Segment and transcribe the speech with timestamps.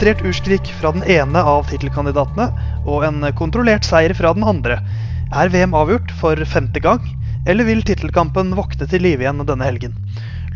[0.00, 2.46] frustrert urskrik fra den ene av tittelkandidatene
[2.88, 4.78] og en kontrollert seier fra den andre.
[5.28, 7.02] Er VM avgjort for femte gang,
[7.44, 9.92] eller vil tittelkampen våkne til live igjen denne helgen?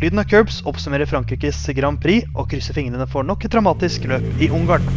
[0.01, 4.33] Lyden av Curbs oppsummerer Frankrikes Grand Prix og krysser fingrene for nok et dramatisk løp
[4.41, 4.89] i Ungarn.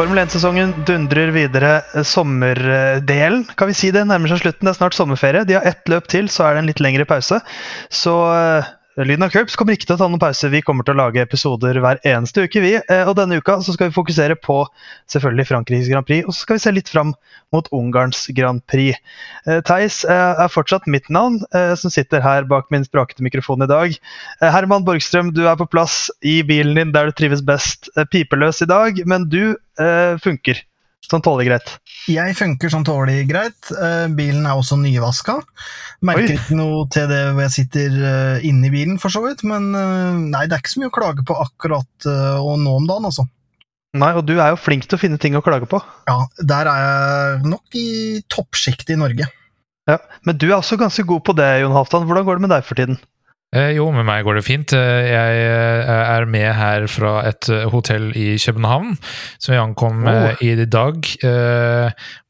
[0.00, 1.82] Formel 1-sesongen dundrer videre.
[2.08, 4.64] Sommerdelen, kan vi si det, nærmer seg slutten.
[4.64, 5.42] Det er snart sommerferie.
[5.44, 7.36] De har ett løp til, så er det en litt lengre pause.
[7.92, 10.48] Så eh, Lyden av Curbs kommer ikke til å ta noen pause.
[10.52, 12.60] Vi kommer til å lage episoder hver eneste uke.
[12.60, 12.72] vi.
[12.80, 14.56] Eh, og denne uka så skal vi fokusere på
[15.12, 17.14] selvfølgelig Frankrikes Grand Prix, og så skal vi se litt fram
[17.54, 18.98] mot Ungarns Grand Prix.
[19.46, 23.70] Eh, Theis eh, er fortsatt mitt navn, som sitter her bak min sprakete mikrofon i
[23.70, 23.94] dag.
[24.42, 27.88] Herman Borgstrøm, du er på plass i bilen din der du trives best.
[28.10, 29.54] Pipeløs i dag, men du
[30.22, 30.60] funker.
[31.10, 31.70] Sånn tålelig greit?
[32.12, 33.70] Jeg funker sånn tålelig greit.
[33.72, 35.38] Uh, bilen er også nyvaska.
[36.06, 36.36] Merker Oi.
[36.36, 39.42] ikke noe til det hvor jeg sitter uh, inne i bilen, for så vidt.
[39.48, 43.08] Men nei, det er ikke så mye å klage på akkurat og nå om dagen,
[43.08, 43.26] altså.
[43.98, 45.80] Nei, og du er jo flink til å finne ting å klage på.
[46.06, 47.88] Ja, der er jeg nok i
[48.30, 49.26] toppsjiktet i Norge.
[49.90, 52.06] Ja, Men du er også ganske god på det, Jon Halvdan.
[52.06, 53.00] Hvordan går det med deg for tiden?
[53.50, 54.72] Eh, jo, med meg går det fint.
[54.78, 58.94] Eh, jeg eh, er med her fra et hotell i København,
[59.42, 60.28] som jeg ankom oh.
[60.38, 61.10] i dag.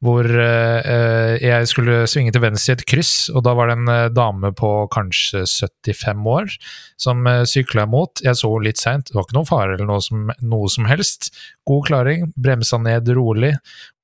[0.01, 4.53] Hvor jeg skulle svinge til venstre i et kryss, og da var det en dame
[4.57, 6.57] på kanskje 75 år
[7.01, 8.23] som sykla imot.
[8.25, 11.29] Jeg så litt seint, det var ikke noen fare eller noe som, noe som helst.
[11.69, 13.53] God klaring, bremsa ned rolig.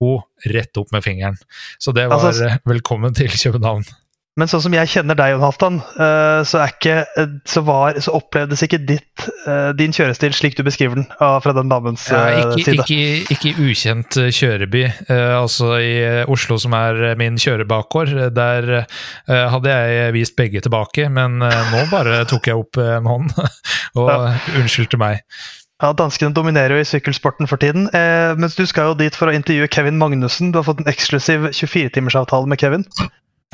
[0.04, 0.22] Hun
[0.54, 1.40] rett opp med fingeren.
[1.82, 3.88] Så det var altså, velkommen til København.
[4.38, 6.96] Men sånn som jeg kjenner deg, Jon Halvdan, ikke,
[7.50, 11.54] så, var, så, så, opplevdes ikke ditt, eh, din kjørestil slik du beskriver den fra
[11.58, 12.86] den damens ja, ikke, side.
[12.86, 14.86] Ikke, ikke, ukjent kjøreby.
[15.10, 15.94] Altså i
[16.30, 18.72] Oslo, som er min kjørebakgård, der
[19.28, 23.34] hadde jeg vist begge tilbake, men nå bare tok jeg opp en hånd
[24.00, 24.20] og ja.
[24.62, 25.26] unnskyldte meg.
[25.78, 27.86] Ja, Danskene dominerer jo i sykkelsporten for tiden.
[27.94, 30.50] Eh, mens du skal jo dit for å intervjue Kevin Magnussen.
[30.50, 32.86] Du har fått en eksklusiv 24-timersavtale med Kevin.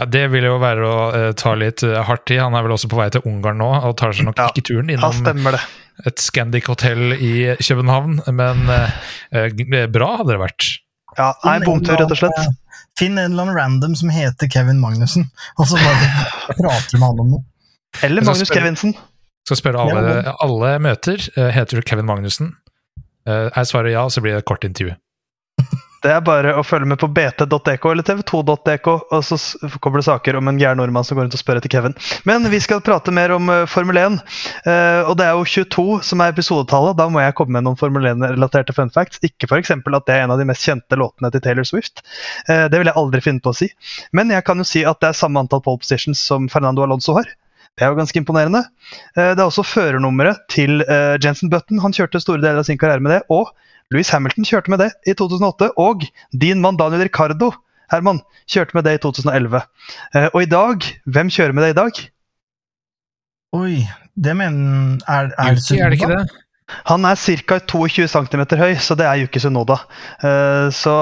[0.01, 2.39] Ja, Det vil jo være å uh, ta litt uh, hardt i.
[2.41, 4.65] Han er vel også på vei til Ungarn nå, og tar seg nok ja, ikke
[4.71, 5.49] turen innom
[6.09, 8.23] et Scandic-hotell i København.
[8.33, 10.69] Men uh, bra hadde det vært.
[11.19, 12.57] Ja, nei, bomtur, rett og slett.
[12.97, 15.27] Finn en eller annen random som heter Kevin Magnussen,
[15.61, 16.09] og så bare
[16.57, 17.45] prater med han om noe.
[18.05, 18.97] Eller Magnus spør, Kevinsen.
[19.45, 21.21] Skal spørre alle, alle møter.
[21.53, 22.55] heter du Kevin Magnussen?
[23.23, 24.97] er svaret ja, så blir det et kort intervju.
[26.03, 29.37] Det er bare å følge med på bt.dk eller tv2.dk, og så
[29.79, 31.95] kommer det saker om en gæren nordmann som går rundt og spør etter Kevin.
[32.27, 34.17] Men vi skal prate mer om uh, Formel 1.
[34.17, 36.97] Uh, eh, og det er jo 22 som er episodetallet.
[36.99, 39.23] Da må jeg komme med noen Formel 1-relaterte fun facts.
[39.23, 39.71] Ikke f.eks.
[39.71, 42.03] at det er en av de mest kjente låtene til Taylor Swift.
[42.51, 43.71] Uh, det vil jeg aldri finne på å si.
[44.11, 47.15] Men jeg kan jo si at det er samme antall pole positions som Fernando Alonso
[47.15, 47.31] har.
[47.79, 48.67] Det er jo ganske imponerende.
[49.15, 50.83] Det er også førernummeret til
[51.23, 51.79] Jensen Button.
[51.81, 53.23] Han kjørte store deler av sin karriere med det.
[53.33, 53.49] og
[53.91, 57.51] Louis Hamilton kjørte med det i 2008, og din mann Daniel Ricardo
[57.91, 59.61] Herman, kjørte med det i 2011.
[60.15, 61.99] Eh, og i dag, hvem kjører med det i dag?
[63.53, 63.83] Oi,
[64.17, 66.23] det mener Er, er, er det ikke det?
[66.89, 67.59] Han er ca.
[67.59, 69.77] 22 cm høy, så det er Yuki Sunoda.
[70.21, 70.69] da.
[70.71, 70.93] så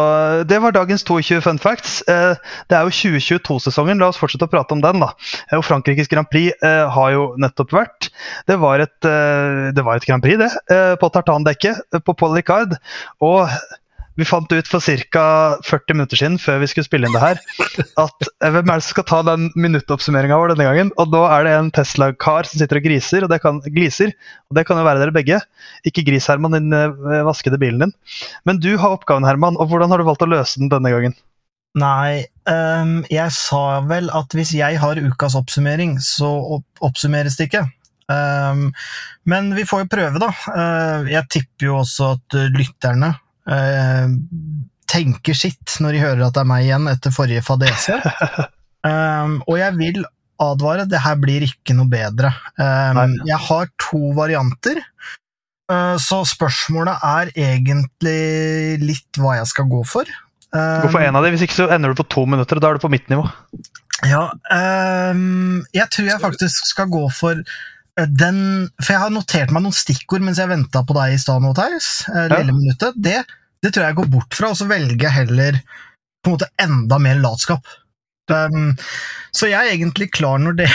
[0.48, 2.02] det var dagens 22 fun facts.
[2.10, 2.36] Uh,
[2.70, 5.04] det er jo 2022-sesongen, la oss fortsette å prate om den.
[5.04, 5.12] da.
[5.52, 8.10] Uh, og Frankrikes Grand Prix har jo nettopp vært.
[8.48, 10.50] Det var et, det var et Grand Prix, det,
[11.02, 12.76] på tartandekket på Paul Ricard.
[13.24, 13.50] Og
[14.20, 15.26] vi fant ut for ca.
[15.64, 17.40] 40 minutter siden før vi skulle spille inn det her,
[18.02, 20.92] at eh, hvem er det som skal ta den minuttoppsummeringa vår denne gangen?
[21.02, 24.14] Og da er det en Tesla-kar som sitter og griser, og det kan, gliser.
[24.52, 25.40] Og det kan jo være dere begge.
[25.88, 27.96] Ikke gris, Herman, den eh, vaskede bilen din.
[28.48, 31.18] Men du har oppgaven, Herman, og hvordan har du valgt å løse den denne gangen?
[31.80, 36.28] Nei, um, jeg sa vel at hvis jeg har ukas oppsummering, så
[36.58, 37.64] opp oppsummeres det ikke.
[38.12, 38.74] Um,
[39.24, 40.34] men vi får jo prøve, da.
[40.52, 43.14] Uh, jeg tipper jo også at lytterne
[44.92, 47.98] tenker sitt når de hører at det er meg igjen etter forrige fadese.
[48.86, 50.02] um, og jeg vil
[50.42, 52.34] advare, det her blir ikke noe bedre.
[52.58, 54.82] Um, jeg har to varianter,
[55.72, 60.10] uh, så spørsmålet er egentlig litt hva jeg skal gå for.
[60.52, 62.66] Um, gå for en av dem, hvis ikke så ender du på to minutter, og
[62.66, 63.28] da er du på mitt nivå.
[64.10, 64.32] Ja,
[65.78, 67.38] jeg tror jeg faktisk skal gå for
[68.18, 68.38] den
[68.80, 71.90] For jeg har notert meg noen stikkord mens jeg venta på deg i stad, Theis.
[72.10, 72.56] Eh, lille ja.
[72.56, 72.98] minuttet.
[72.98, 73.20] Det,
[73.62, 75.62] det, tror jeg går bort fra, og så velger jeg heller
[76.22, 77.66] på en måte enda mer latskap.
[78.32, 78.74] Um,
[79.36, 80.68] så jeg er egentlig klar når det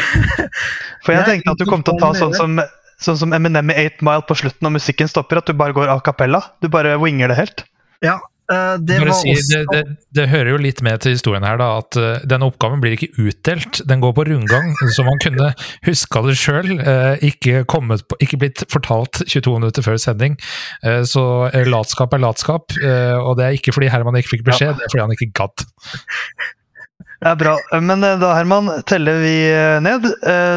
[1.06, 2.58] For jeg, jeg tenkte at du kom til å ta sånn som,
[3.00, 5.92] sånn som Eminem i 8 Mile på slutten, når musikken stopper, at du bare går
[5.92, 6.42] a cappella?
[6.60, 7.64] Du bare winger det helt?
[8.04, 9.58] Ja, det, sier, også...
[9.58, 12.82] det, det, det, hører jo litt med til historien her, da, at uh, denne oppgaven
[12.82, 13.80] blir ikke utdelt.
[13.90, 15.50] Den går på rundgang, så man kunne
[15.86, 16.76] huska det sjøl.
[16.78, 17.64] Uh, ikke,
[18.22, 20.36] ikke, blitt fortalt 22 minutter før sending.
[21.08, 21.22] så
[21.66, 24.76] latskap er latskap, og det er ikke fordi Herman ikke fikk beskjed, ja.
[24.76, 25.66] det er fordi han ikke gadd.
[27.16, 27.54] Det er bra.
[27.80, 29.32] Men da, Herman, teller vi
[29.82, 30.04] ned.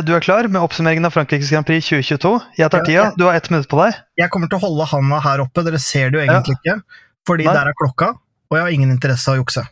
[0.03, 2.33] Du er klar med oppsummeringen av Frankrikes Grand Prix 2022.
[2.59, 3.05] Jeg tar tida.
[3.15, 3.95] Du har ett minutt på deg.
[4.19, 5.63] Jeg kommer til å holde handa her oppe.
[5.65, 6.75] Dere ser det jo egentlig ja.
[6.75, 7.07] ikke.
[7.29, 7.53] Fordi Nei.
[7.53, 8.13] der er klokka,
[8.49, 9.63] og jeg har ingen interesse av å jukse.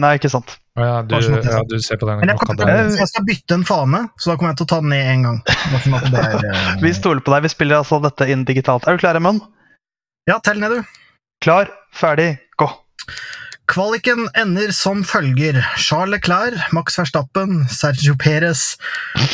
[0.00, 0.54] Nei, ikke sant.
[0.80, 2.32] Ja, du, ja, du ser på den der.
[2.32, 5.10] jeg, jeg skal bytte en fane, så da kommer jeg til å ta den ned
[5.10, 5.42] én gang.
[5.84, 6.70] Sånn er, uh...
[6.80, 7.44] vi stoler på deg.
[7.44, 8.88] Vi spiller altså dette inn digitalt.
[8.88, 9.44] Er du klar, Emund?
[10.30, 10.96] Ja, tell ned, du.
[11.44, 12.70] Klar, ferdig, gå.
[13.68, 15.60] Kvaliken ender som følger.
[15.76, 18.78] Charles Leclerc, Max Verstappen, Sergio Perez,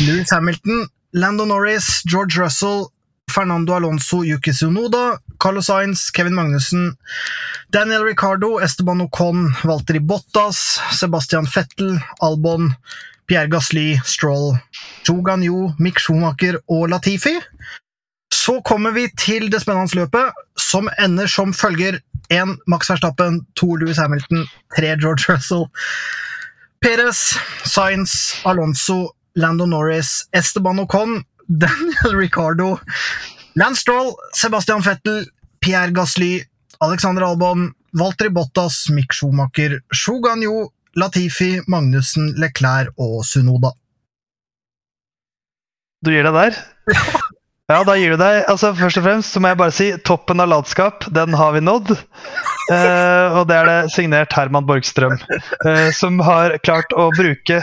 [0.02, 2.88] Louis Hamilton, Lando Norris, George Russell,
[3.30, 6.96] Fernando Alonso, Yuki Sunoda, Carlos Sainz, Kevin Magnussen,
[7.70, 12.75] Daniel Ricardo, Esteban Ocon, Valtteri Bottas, Sebastian Fettel, Albon,
[13.29, 14.58] Pierre Gasly, Stroll,
[15.05, 17.38] Jogan Yu, Mick Schumacher og Latifi.
[18.32, 22.00] Så kommer vi til det spennende løpet, som ender som følger
[22.31, 22.58] 1.
[22.67, 23.76] Max Verstappen, 2.
[23.76, 24.46] Louis Hamilton,
[24.76, 24.96] 3.
[25.00, 25.67] George Russell,
[26.81, 32.79] Perez, Sainz, Alonso, Lando Norris, Esteban Ocon, Daniel Ricardo,
[33.58, 35.25] Lance Stroll, Sebastian Fettel,
[35.60, 36.44] Pierre Gasly,
[36.81, 43.72] Alexander Albon, Walter Bottas, Mick Schumacher, Shogan Yo, Latifi, Magnussen, Leclerc og Sunoda.
[46.05, 46.62] Du gir deg der?
[47.69, 48.46] Ja, da gir du deg.
[48.49, 51.61] Altså, Først og fremst så må jeg bare si toppen av latskap, den har vi
[51.61, 51.90] nådd.
[52.72, 55.19] Eh, og det er det signert Herman Borgstrøm,
[55.69, 57.61] eh, som har klart å bruke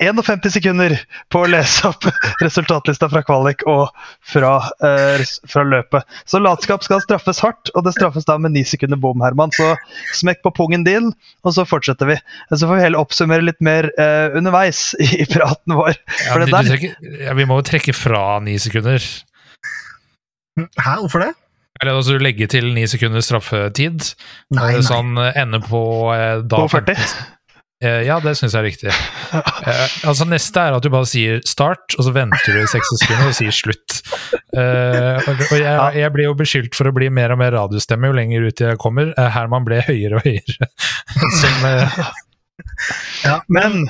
[0.00, 0.94] 51 sekunder
[1.28, 2.06] på å lese opp
[2.40, 3.90] resultatlista fra kvalik og
[4.24, 4.54] fra,
[4.84, 6.06] eh, fra, løpet.
[6.24, 9.52] Så latskap skal straffes hardt, og det straffes da med ni sekunder bom, Herman.
[9.52, 9.74] Så
[10.16, 11.12] smekk på pungen din,
[11.44, 12.16] og så fortsetter vi.
[12.54, 15.94] Så får vi heller oppsummere litt mer eh, underveis i, i, praten vår.
[16.24, 16.72] Ja, du, der...
[16.72, 16.96] trekker,
[17.28, 19.04] ja, vi må jo trekke fra ni sekunder.
[20.56, 21.34] Hæ, hvorfor det?
[21.82, 24.12] Eller altså legge til ni sekunder straffetid.
[24.54, 24.82] Nei, nei.
[24.86, 25.84] Sånn ender på
[26.14, 26.96] eh, da På 40?
[26.96, 27.41] 15.
[27.82, 28.92] Eh, ja, det syns jeg er riktig.
[29.32, 33.30] Eh, altså Neste er at du bare sier 'start', og så venter du 60 sekunder
[33.30, 33.98] og sier 'slutt'.
[34.54, 38.18] Eh, og jeg, jeg, blir jo beskyldt for å bli mer og mer radiostemme jo
[38.18, 39.10] lenger ut jeg kommer.
[39.16, 40.70] Herman ble høyere og høyere.
[41.40, 41.66] Som,
[43.24, 43.88] ja, men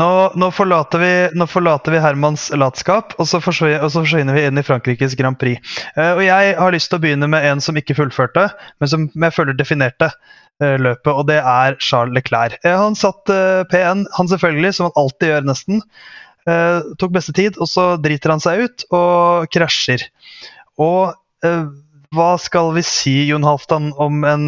[0.00, 4.64] nå, nå, forlater vi, nå, forlater vi, Hermans latskap, og så forsvinner vi inn i
[4.66, 5.60] Frankrikes Grand Prix.
[5.94, 8.48] Uh, og Jeg har lyst til å begynne med en som ikke fullførte,
[8.82, 10.10] men som jeg føler definerte.
[10.62, 12.60] Eh, løpet, og det er Charles Leclerc.
[12.62, 15.82] Eh, han satt eh, P1, han selvfølgelig, som han alltid gjør nesten.
[16.44, 20.02] Tok beste tid, og så driter han seg ut og krasjer.
[20.76, 21.14] Og
[22.12, 24.44] hva skal vi si, Jon Halvdan, om en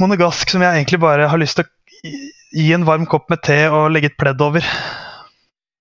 [0.00, 2.14] monegask som jeg egentlig bare har lyst til å
[2.56, 4.64] gi en varm kopp med te og legge et pledd over?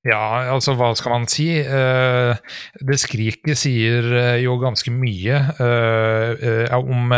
[0.04, 1.48] Ja, altså hva skal man si?
[1.64, 2.40] Eh,
[2.84, 7.14] det skriket sier uh, jo ganske mye eh, om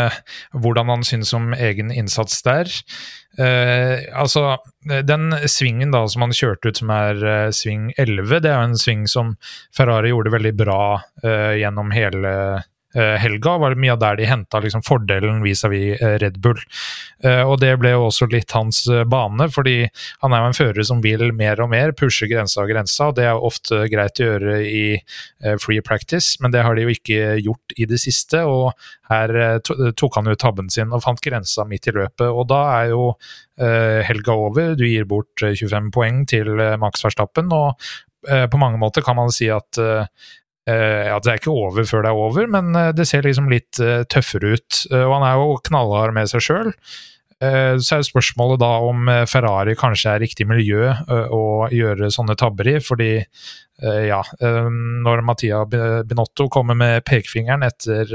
[0.54, 2.70] hvordan han synes om egen innsats der.
[4.16, 4.56] altså,
[5.04, 8.78] den svingen da som han kjørte ut som er sving 11, det er jo en
[8.80, 9.34] sving som
[9.76, 10.80] Ferrari gjorde veldig bra
[11.58, 16.18] gjennom hele Eh, helga, var det mye av der de henta liksom fordelen vis-à-vis -vis
[16.22, 16.60] Red Bull.
[17.24, 19.86] Eh, og det ble jo også litt hans eh, bane, fordi
[20.22, 23.16] han er jo en fører som vil mer og mer, pushe grensa og grensa, og
[23.16, 24.84] det er jo ofte greit å gjøre i
[25.62, 28.44] free practice, men det har de jo ikke gjort i det siste.
[28.44, 28.72] og
[29.06, 32.88] her tok han jo tabben sin og fant grensa midt i løpet, og da er
[32.90, 33.04] jo
[33.56, 34.74] helga over.
[34.74, 36.50] Du gir bort 25 poeng til
[36.82, 37.78] Max Verstappen, og
[38.26, 39.78] på mange måter kan man si at
[40.66, 43.78] ja, Det er ikke over før det er over, men uh, det ser liksom litt
[43.78, 44.80] uh, tøffere ut.
[44.90, 46.72] og han er jo knallhard med seg sjøl.
[47.36, 50.88] så er spørsmålet da om Ferrari kanskje er riktig miljø
[51.36, 52.78] å gjøre sånne tabber i.
[52.80, 53.10] Fordi
[54.08, 58.08] ja, når Mattia Binotto kommer med pekefingeren etter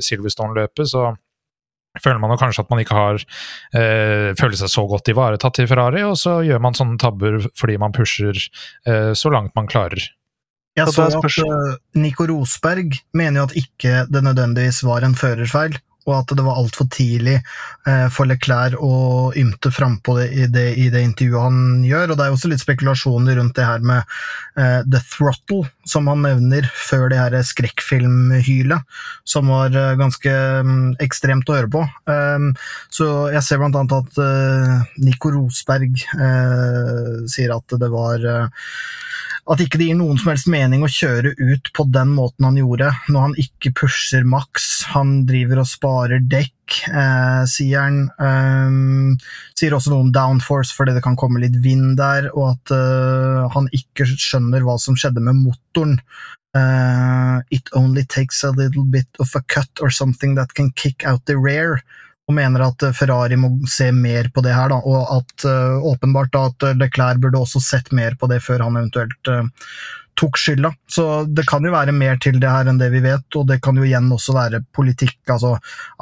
[0.00, 1.10] Silverstone-løpet, så
[2.02, 5.68] føler man jo kanskje at man ikke har øh, føler seg så godt ivaretatt i
[5.70, 10.10] Ferrari, og så gjør man sånne tabber fordi man pusher øh, så langt man klarer.
[10.76, 15.78] Jeg så at uh, Nico Rosberg mener jo at ikke det nødvendigvis var en førerfeil,
[16.06, 17.38] og at det var altfor tidlig
[17.88, 22.12] uh, for Leclerc å ymte frampå det, i, det, i det intervjuet han gjør.
[22.12, 24.04] Og det er også litt spekulasjoner rundt det her med
[24.60, 31.48] uh, The Throttle, som han nevner før det her skrekkfilmhylet, som var ganske um, ekstremt
[31.48, 31.86] å høre på.
[32.04, 32.52] Um,
[32.92, 36.04] så jeg ser blant annet at Nico Rosberg
[37.32, 38.28] sier at det var
[39.46, 42.58] at ikke det gir noen som helst mening å kjøre ut på den måten han
[42.58, 44.66] gjorde, når han ikke pusher maks.
[44.90, 48.00] Han driver og sparer dekk, eh, sier han.
[48.18, 49.14] Um,
[49.54, 53.46] sier også noe om downforce fordi det kan komme litt vind der, og at uh,
[53.54, 56.00] han ikke skjønner hva som skjedde med motoren.
[56.56, 61.04] Uh, it only takes a little bit of a cut or something that can kick
[61.06, 61.82] out the rear
[62.26, 65.84] og mener at eh, Ferrari må se mer på det her, da, og at uh,
[65.92, 69.46] åpenbart da, at Leclerc burde også sett mer på det før han eventuelt uh,
[70.18, 70.72] tok skylda.
[70.90, 73.60] Så det kan jo være mer til det her enn det vi vet, og det
[73.62, 75.52] kan jo igjen også være politikk, altså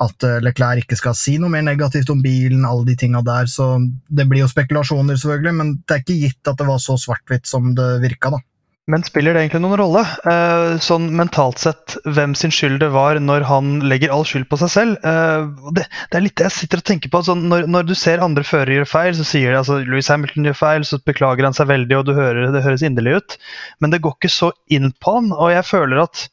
[0.06, 3.72] at Leclerc ikke skal si noe mer negativt om bilen, alle de tinga der, så
[4.06, 7.50] det blir jo spekulasjoner, selvfølgelig, men det er ikke gitt at det var så svart-hvitt
[7.50, 8.38] som det virka, da.
[8.84, 13.16] Men spiller det egentlig noen rolle, eh, sånn mentalt sett, hvem sin skyld det var
[13.16, 15.06] når han legger all skyld på seg selv?
[15.08, 15.46] Eh,
[15.78, 17.22] det, det, er litt det jeg sitter og tenker på.
[17.24, 20.50] Sånn, når, når, du ser andre førere gjøre feil, så sier de altså Louis Hamilton
[20.50, 23.38] gjør feil, så beklager han seg veldig, og hører, det høres inderlig ut.
[23.80, 26.26] Men det går ikke så inn på han, og jeg føler at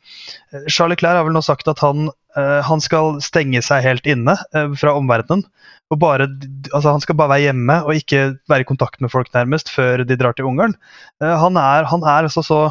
[0.51, 4.37] eh, Charlie Clair har vel nå sagt at han, han skal stenge seg helt inne
[4.55, 5.43] eh, fra omverdenen.
[5.91, 6.29] Og bare,
[6.71, 10.05] altså han skal bare være hjemme og ikke være i kontakt med folk nærmest før
[10.07, 10.77] de drar til Ungarn.
[11.19, 12.61] Uh, han, er, han er altså så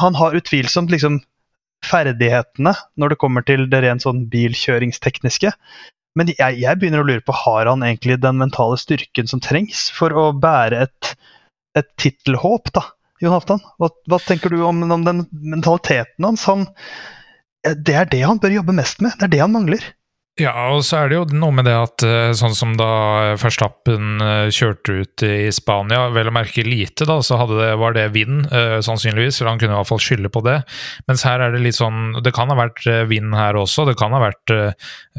[0.00, 1.20] Han har utvilsomt liksom
[1.84, 5.52] ferdighetene når det kommer til det rent sånn bilkjøringstekniske.
[6.18, 9.88] Men jeg, jeg, begynner å lure på har han egentlig den mentale styrken som trengs
[9.94, 11.12] for å bære et,
[11.78, 12.84] et tittelhåp, da,
[13.22, 13.62] Jon Halvdan?
[13.80, 16.44] Hva, hva, tenker du om, om den mentaliteten hans?
[16.50, 16.66] Han,
[17.64, 19.16] det er det han bør jobbe mest med.
[19.18, 19.84] Det er det han mangler.
[20.40, 24.22] Ja, og så er det jo noe med det at eh, sånn som da Verstappen
[24.24, 28.46] eh, kjørte ut i Spania, vel å merke lite, da, så det, var det vind,
[28.48, 29.40] eh, sannsynligvis.
[29.40, 30.56] Eller han kunne i hvert fall skylde på det.
[31.10, 33.84] Mens her er det litt sånn Det kan ha vært vind her også.
[33.88, 34.52] Det kan ha vært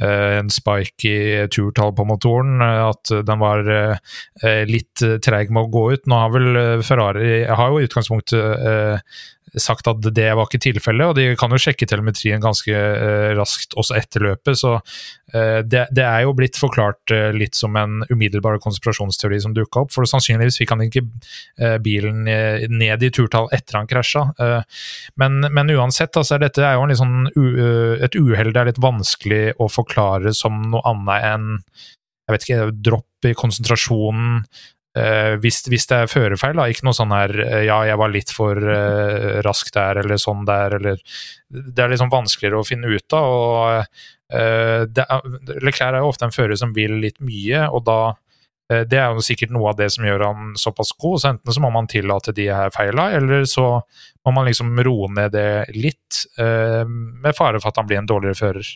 [0.02, 2.62] en spike i turtall på motoren.
[2.62, 3.68] At den var
[4.70, 6.08] litt treig med å gå ut.
[6.10, 9.04] Nå har vel Ferrari har jo i utgangspunktet
[9.60, 13.76] sagt at det var ikke tilfellet, og de kan jo sjekke telemetrien ganske uh, raskt
[13.80, 14.60] også etter løpet.
[14.60, 19.56] Så uh, det, det, er jo blitt forklart uh, litt som en umiddelbar konspirasjonsteori som
[19.58, 19.94] dukka opp.
[19.96, 21.04] For sannsynligvis fikk han ikke
[21.84, 24.24] bilen ned i turtall etter han krasja.
[25.20, 27.30] Men, men, uansett, altså, dette er jo sånn,
[28.04, 31.50] et uhell det er litt vanskelig å forklare som noe annet enn
[32.32, 34.44] jeg vet ikke, dropp i konsentrasjonen,
[34.92, 38.12] Uh, hvis, hvis, det er førerfeil, da, ikke noe sånn her uh, ja, jeg var
[38.12, 41.00] litt for uh, rask der, eller sånn der, eller
[41.48, 43.28] Det er liksom vanskeligere å finne ut av.
[43.32, 43.86] og
[44.32, 48.14] Leclerc er jo ofte en fører som vil litt mye, og da
[48.88, 51.64] Det er jo sikkert noe av det som gjør han såpass god, så enten så
[51.64, 53.82] må man tillate de her feila, eller så
[54.24, 58.40] må man liksom roe ned det litt, med fare for at han blir en dårligere
[58.40, 58.70] fører.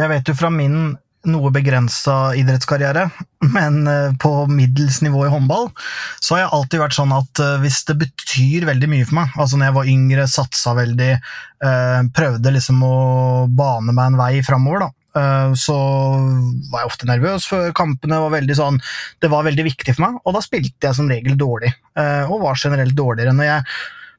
[0.00, 0.96] Jeg vet jo fra min
[1.30, 3.08] noe begrensa idrettskarriere,
[3.54, 5.68] men eh, på middels nivå i håndball,
[6.20, 9.34] så har jeg alltid vært sånn at eh, hvis det betyr veldig mye for meg,
[9.36, 12.96] altså når jeg var yngre, satsa veldig, eh, prøvde liksom å
[13.50, 14.92] bane meg en vei framover, da,
[15.56, 15.74] så
[16.68, 18.18] var jeg ofte nervøs før kampene.
[18.20, 18.74] Var veldig sånn,
[19.24, 21.70] det var veldig viktig for meg, og da spilte jeg som regel dårlig.
[22.28, 23.32] Og var generelt dårligere.
[23.32, 23.64] Når jeg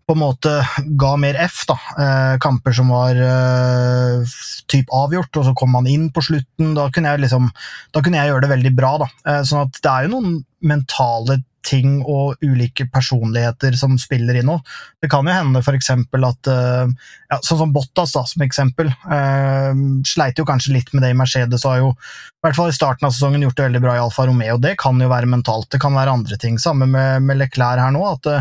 [0.08, 0.52] på en måte
[1.00, 1.66] ga mer F.
[1.68, 4.38] da, eh, Kamper som var eh,
[4.72, 6.72] typ avgjort, og så kom man inn på slutten.
[6.78, 7.50] Da kunne jeg liksom,
[7.92, 8.94] da kunne jeg gjøre det veldig bra.
[9.04, 9.12] da.
[9.28, 14.54] Eh, sånn at det er jo noen mentale ting og ulike personligheter som spiller inn
[14.54, 14.64] òg.
[15.04, 15.90] Det kan jo hende f.eks.
[15.92, 18.88] at ja, Sånn som Bottas, da, som eksempel.
[18.88, 22.72] Eh, sleit jo kanskje litt med det i Mercedes og har jo i hvert fall
[22.72, 24.56] i starten av sesongen gjort det veldig bra i Alfa Romeo.
[24.64, 26.56] Det kan jo være mentalt, det kan være andre ting.
[26.56, 28.08] Samme med, med Leclerc her nå.
[28.16, 28.32] at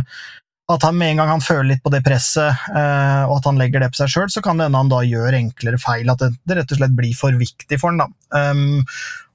[0.72, 3.60] at han med en gang han føler litt på det presset, eh, og at han
[3.60, 6.10] legger det på seg sjøl, så kan det hende han da gjør enklere feil.
[6.10, 8.08] At det, det, rett og slett blir for viktig for han da.
[8.34, 8.82] Um,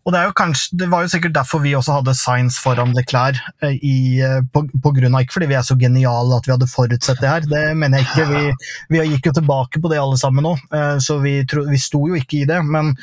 [0.02, 3.38] og det, kanskje, det, var jo sikkert derfor vi også hadde Science foran Leclerc.
[3.62, 6.56] Eh, i, eh, på, på, grunn av, ikke fordi vi er så geniale at vi
[6.56, 8.26] hadde forutsett det her, det mener jeg ikke.
[8.32, 11.82] Vi, vi gikk jo tilbake på det alle sammen nå, eh, så vi, tro, vi
[11.82, 12.64] sto jo ikke i det.
[12.66, 12.96] men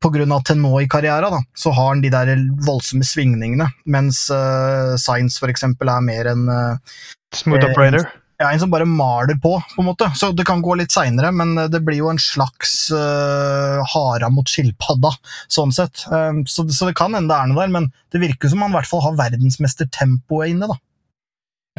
[0.00, 0.40] pga.
[0.46, 2.32] til nå i karrieren, da, så har han de der
[2.66, 5.64] voldsomme svingningene, mens uh, Science f.eks.
[5.64, 7.04] er mer en uh,
[7.36, 8.08] Smooth operator?
[8.40, 10.06] Ja, en som bare maler på, på en måte.
[10.16, 14.48] Så det kan gå litt seinere, men det blir jo en slags uh, hara mot
[14.48, 15.12] skilpadda,
[15.52, 16.06] sånn sett.
[16.08, 18.72] Um, så, så, det kan hende det er noe der, men det virker som han
[18.72, 20.80] i hvert fall har verdensmestertempoet inne, da.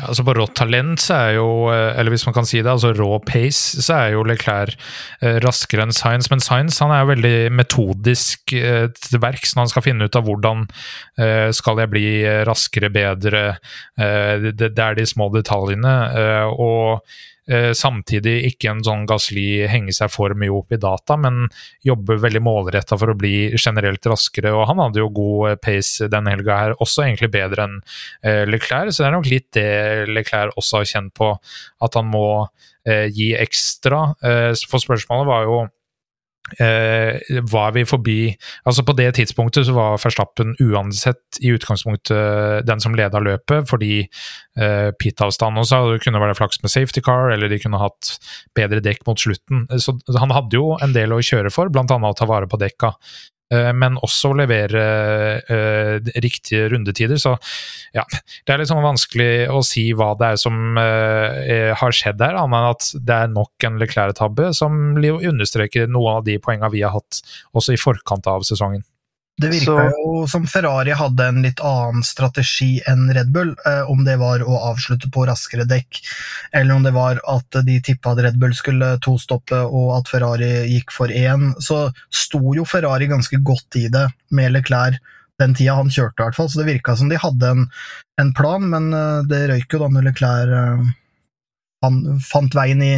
[0.01, 2.71] Ja, altså På rått talent, så er jo, eh, eller hvis man kan si det,
[2.71, 4.73] altså rå pace, så er jo Leclerc
[5.21, 6.31] eh, raskere enn Science.
[6.33, 10.17] Men Science han er jo veldig metodisk eh, til verks når han skal finne ut
[10.17, 10.65] av hvordan
[11.53, 12.05] skal jeg bli
[12.47, 13.41] raskere, bedre.
[13.97, 15.93] Det, er de små detaljene.
[16.49, 17.03] Og
[17.51, 21.43] eh, samtidig ikke en sånn Gasli henge seg for mye opp i data, men
[21.85, 24.53] jobbe veldig målretta for å bli generelt raskere.
[24.55, 27.77] Og han hadde jo god pace denne helga her, også egentlig bedre enn
[28.23, 29.69] eh, Leclerc, så det er nok litt det
[30.11, 31.33] Leclerc også har kjent på,
[31.85, 32.25] at han må
[32.87, 34.11] eh, gi ekstra.
[34.23, 35.71] Eh, for spørsmålet var jo eh,
[37.47, 38.35] var vi forbi
[38.67, 44.01] Altså På det tidspunktet så var Verstappen uansett i utgangspunktet den som leda løpet, fordi
[44.59, 48.15] uh, pit-avstanden også det kunne være flaks med safety car, eller de kunne hatt
[48.57, 49.67] bedre dekk mot slutten.
[49.79, 51.85] Så han hadde jo en del å kjøre for, bl.a.
[51.85, 52.93] å ta vare på dekka.
[53.51, 54.81] Eh, men også levere
[55.43, 57.19] uh, riktige rundetider.
[57.19, 57.33] Så
[57.95, 62.23] ja, det er litt sånn vanskelig å si hva det er som uh, har skjedd
[62.23, 66.71] her, annet enn at det er nok en Leclerc-tabbe som understreker noen av de poengene
[66.71, 67.21] vi har hatt
[67.57, 68.85] også i forkant av sesongen.
[69.41, 74.03] Det virka jo som Ferrari hadde en litt annen strategi enn Red Bull, eh, om
[74.05, 76.01] det var å avslutte på raskere dekk,
[76.57, 80.51] eller om det var at de tippa at Red Bull skulle tostoppe og at Ferrari
[80.75, 81.51] gikk for én.
[81.63, 85.01] Så sto jo Ferrari ganske godt i det med Leclerc
[85.41, 86.49] den tida han kjørte, i hvert fall.
[86.51, 87.67] Så det virka som de hadde en,
[88.21, 90.89] en plan, men eh, det røyk jo da når Leclerc eh,
[91.81, 92.95] han fant veien i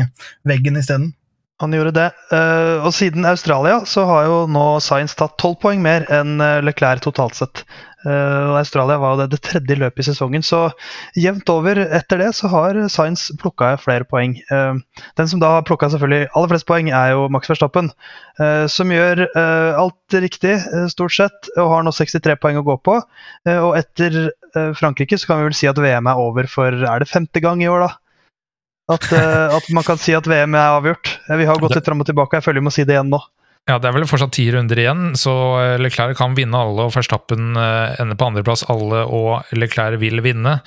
[0.50, 1.14] veggen isteden.
[1.62, 2.10] Han gjorde det.
[2.34, 6.62] Uh, og siden Australia så har jo nå Science tatt tolv poeng mer enn eh,
[6.66, 7.62] Leclerc totalt sett.
[8.04, 10.66] Uh, og Australia var jo det, det tredje løpet i sesongen, så
[11.16, 14.36] jevnt over etter det så har Science plukka flere poeng.
[14.50, 17.94] Den som da har plukka selvfølgelig aller flest poeng, er jo Max Verstappen,
[18.74, 19.24] som gjør
[19.80, 20.58] alt riktig,
[20.92, 23.00] stort sett, og har nå 63 poeng å gå på.
[23.54, 24.34] og etter
[24.76, 27.64] Frankrike så kan vi vel si at VM er over for er det femte gang
[27.64, 28.03] i år, da?
[28.92, 31.16] At, uh, at, man kan si at VM er avgjort.
[31.30, 32.40] Vi har gått litt fram og tilbake.
[32.40, 33.22] Jeg føler vi må si det igjen nå.
[33.64, 36.92] Ja, Det er vel fortsatt ti runder igjen, så eh, Leclerc kan vinne alle, og
[36.92, 40.58] Verstappen uh, ender på andreplass alle, og Leclerc vil vinne.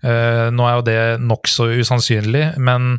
[0.00, 2.94] Nå er jo det nokså usannsynlig, men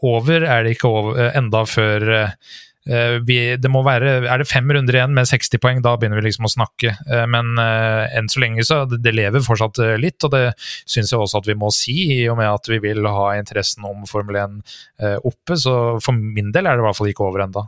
[0.00, 2.28] over er det ikke over, enda før Eh,
[3.24, 6.26] vi, det må være, Er det fem runder igjen med 60 poeng, da begynner vi
[6.26, 6.94] liksom å snakke.
[7.08, 11.20] Eh, men uh, enn så lenge så det, lever fortsatt litt, og det syns jeg
[11.20, 14.40] også at vi må si, i og med at vi vil ha interessen om Formel
[14.42, 14.58] 1
[15.00, 15.56] uh, oppe.
[15.60, 17.66] Så for min del er det i hvert fall ikke over enda.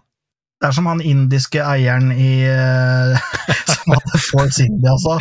[0.57, 3.19] Det er som han indiske eieren i uh,
[3.75, 5.19] Som hadde Force India, altså.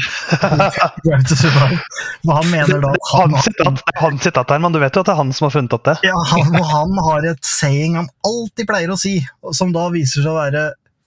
[2.24, 5.20] Hva han mener da han, han, han sitat men du vet jo at det er
[5.20, 5.98] han som har funnet opp det?
[6.08, 9.18] Ja, han, han har et saying han alltid pleier å si,
[9.52, 10.66] som da viser seg å være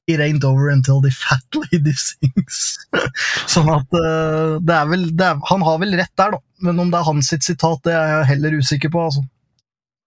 [0.08, 2.78] It ain't over until the fat lady sings.
[3.44, 6.40] sånn at uh, det er vel det er, Han har vel rett der, da.
[6.64, 9.02] Men om det er hans sitat, det er jeg heller usikker på.
[9.04, 9.26] altså.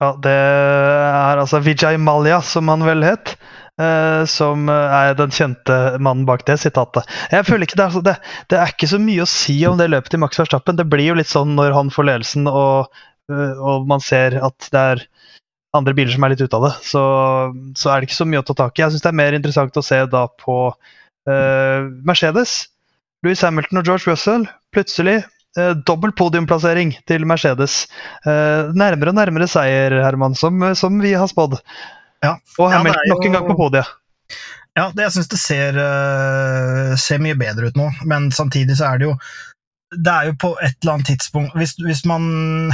[0.01, 3.35] Ja, Det er altså Vijay Malia, som han vel het.
[3.81, 7.07] Uh, som er den kjente mannen bak det sitatet.
[7.33, 8.15] Jeg føler ikke det er, det,
[8.51, 10.77] det er, ikke så mye å si om det løpet til Max Verstappen.
[10.77, 12.91] Det blir jo litt sånn når han får ledelsen og,
[13.31, 15.05] uh, og man ser at det er
[15.77, 17.01] andre biler som er litt ute av det, så,
[17.79, 18.83] så, er det ikke så mye å ta tak i.
[18.83, 22.65] Jeg syns det er mer interessant å se da på uh, Mercedes.
[23.23, 25.21] Louis Hamilton og George Russell plutselig
[25.59, 27.83] Eh, dobbel podiumplassering til Mercedes.
[28.23, 31.57] Eh, nærmere og nærmere seier, Herman, som, som vi har spådd.
[32.21, 32.35] Ja.
[32.57, 33.15] Og Hamilton jo...
[33.15, 33.97] nok en gang på podiet.
[34.77, 38.93] Ja, det, jeg syns det ser, uh, ser, mye bedre ut nå, men samtidig så
[38.93, 39.15] er det jo
[39.91, 42.71] Det er jo på et eller annet tidspunkt Hvis, hvis man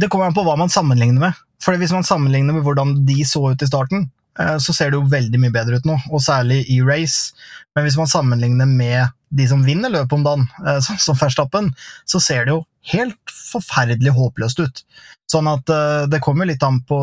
[0.00, 1.42] Det kommer an på hva man sammenligner med.
[1.60, 4.06] For hvis man sammenligner med hvordan de så ut i starten,
[4.40, 7.34] uh, så ser det jo veldig mye bedre ut nå, og særlig i race.
[7.76, 11.72] Men hvis man sammenligner med de som vinner løpet om dagen, uh, som Verstappen,
[12.08, 14.84] så ser det jo helt forferdelig håpløst ut.
[15.30, 17.00] Sånn at uh, det kommer litt an på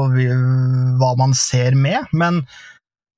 [0.99, 2.43] hva man ser med, men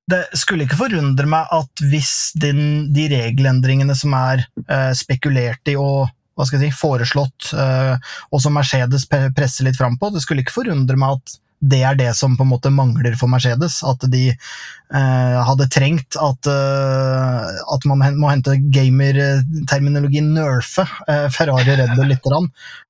[0.07, 5.75] det skulle ikke forundre meg at hvis din, de regelendringene som er uh, spekulert i
[5.79, 7.97] og hva skal jeg si, foreslått, uh,
[8.29, 11.95] og som Mercedes presser litt fram på, det skulle ikke forundre meg at det er
[11.97, 13.79] det som på en måte mangler for Mercedes.
[13.85, 21.79] At de eh, hadde trengt at, eh, at man må hente gamerterminologi nerfe eh, Ferrari
[21.79, 22.29] Red Bull litt.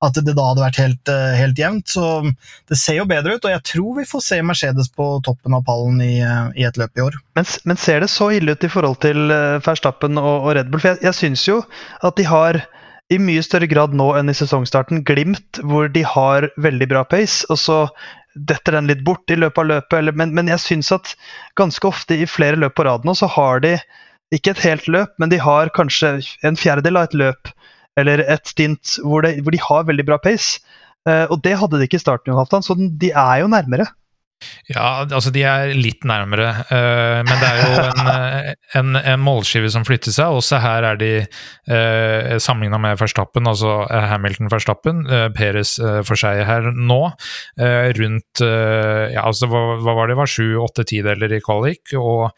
[0.03, 1.95] At det da hadde vært helt, eh, helt, jevnt.
[1.95, 2.05] Så
[2.67, 5.63] det ser jo bedre ut, og jeg tror vi får se Mercedes på toppen av
[5.67, 7.15] pallen i, eh, i et løp i år.
[7.39, 10.73] Men, men, ser det så ille ut i forhold til eh, Verstappen og, og Red
[10.73, 10.83] Bull?
[10.83, 11.61] For jeg, jeg syns jo
[12.03, 12.65] at de har
[13.07, 17.45] i mye større grad nå enn i sesongstarten Glimt, hvor de har veldig bra pace.
[17.49, 17.77] og så
[18.37, 19.97] detter den litt bort i løpet av løpet.
[19.99, 21.13] Eller, men, men, jeg syns at
[21.59, 23.77] ganske ofte i flere løp på rad nå, så har de
[24.35, 27.53] ikke et helt løp, men de har kanskje en fjerdedel av et løp
[27.97, 30.59] eller et stint hvor, det, hvor de har veldig bra pace.
[31.07, 33.87] Uh, og det hadde de ikke i starten, Jonathan, så de er jo nærmere.
[34.69, 39.21] Ja, altså de er litt nærmere, uh, men det er jo en, eh, en, en,
[39.23, 40.35] målskive som flytter seg.
[40.37, 43.79] Også her er de uh, sammenligna med Verstappen, altså
[44.11, 45.05] Hamilton-Verstappen.
[45.09, 46.99] Uh, Peres uh, for seg her nå.
[47.97, 52.29] rundt ja, altså hva, hva, var det, var sju-åtte tideler i kvalik, og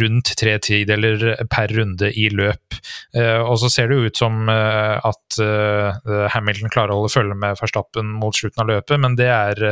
[0.00, 2.76] rundt tre tideler per runde i løp.
[3.16, 7.36] Eh, og så ser det ut som eh, at eh, Hamilton klarer å holde følge
[7.38, 9.64] med Verstappen mot slutten av løpet, men det er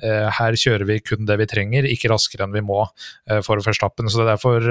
[0.00, 2.78] her kjører vi kun det vi trenger, ikke raskere enn vi må
[3.44, 4.08] for Verstappen.
[4.08, 4.68] Så det er derfor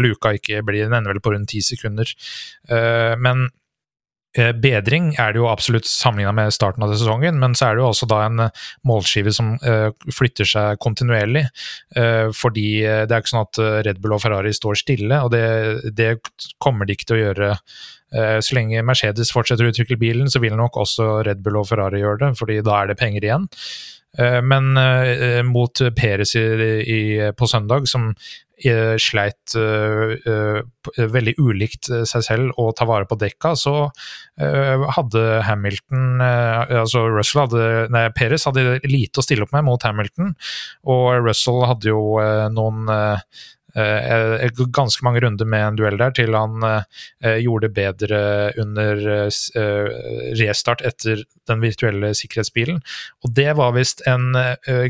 [0.00, 2.10] luka ikke blir Den ender på rundt ti sekunder.
[3.22, 3.44] Men
[4.34, 7.88] bedring er det jo absolutt sammenligna med starten av sesongen, men så er det jo
[7.90, 11.44] også da en eh, målskive som uh, flytter seg kontinuerlig.
[12.34, 16.08] Fordi det er ikke sånn at Red Bull og Ferrari står stille, og det, det
[16.62, 17.50] kommer de ikke til å gjøre.
[18.44, 22.02] Så lenge Mercedes fortsetter å utvikle bilen, så vil nok også Red Bull og Ferrari
[22.02, 23.48] gjøre det, fordi da er det penger igjen.
[24.16, 24.76] Men
[25.48, 26.42] mot Peres i,
[26.86, 26.98] i,
[27.34, 28.12] på søndag, som
[28.54, 29.50] Eh, sleit
[30.94, 33.88] veldig ulikt seg selv å ta vare på dekka, så
[34.38, 40.32] hadde Hamilton Altså Russell hadde Nei, Peres hadde lite å stille opp med mot Hamilton,
[40.86, 42.14] og Russell hadde jo
[42.54, 48.20] noen Eh, ganske mange runder med en duell der, til han eh, gjorde det bedre
[48.62, 49.88] under eh,
[50.40, 52.80] restart etter den virtuelle sikkerhetsbilen.
[53.24, 54.32] Og det var visst en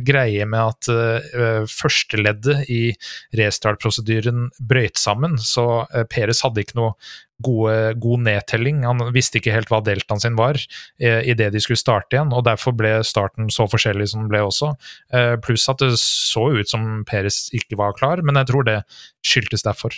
[0.06, 2.94] greie med at førsteleddet i
[3.34, 6.94] restartprosedyren brøyt sammen, så Peres hadde ikke noe
[7.42, 8.84] gode, god nedtelling.
[8.86, 10.58] Han visste ikke helt hva deltaen sin var
[11.00, 14.44] eh, idet de skulle starte igjen, og derfor ble starten så forskjellig som den ble
[14.46, 14.74] også.
[15.14, 18.80] Eh, pluss at det så ut som Peres ikke var klar, men jeg tror det
[19.26, 19.96] skyldtes derfor.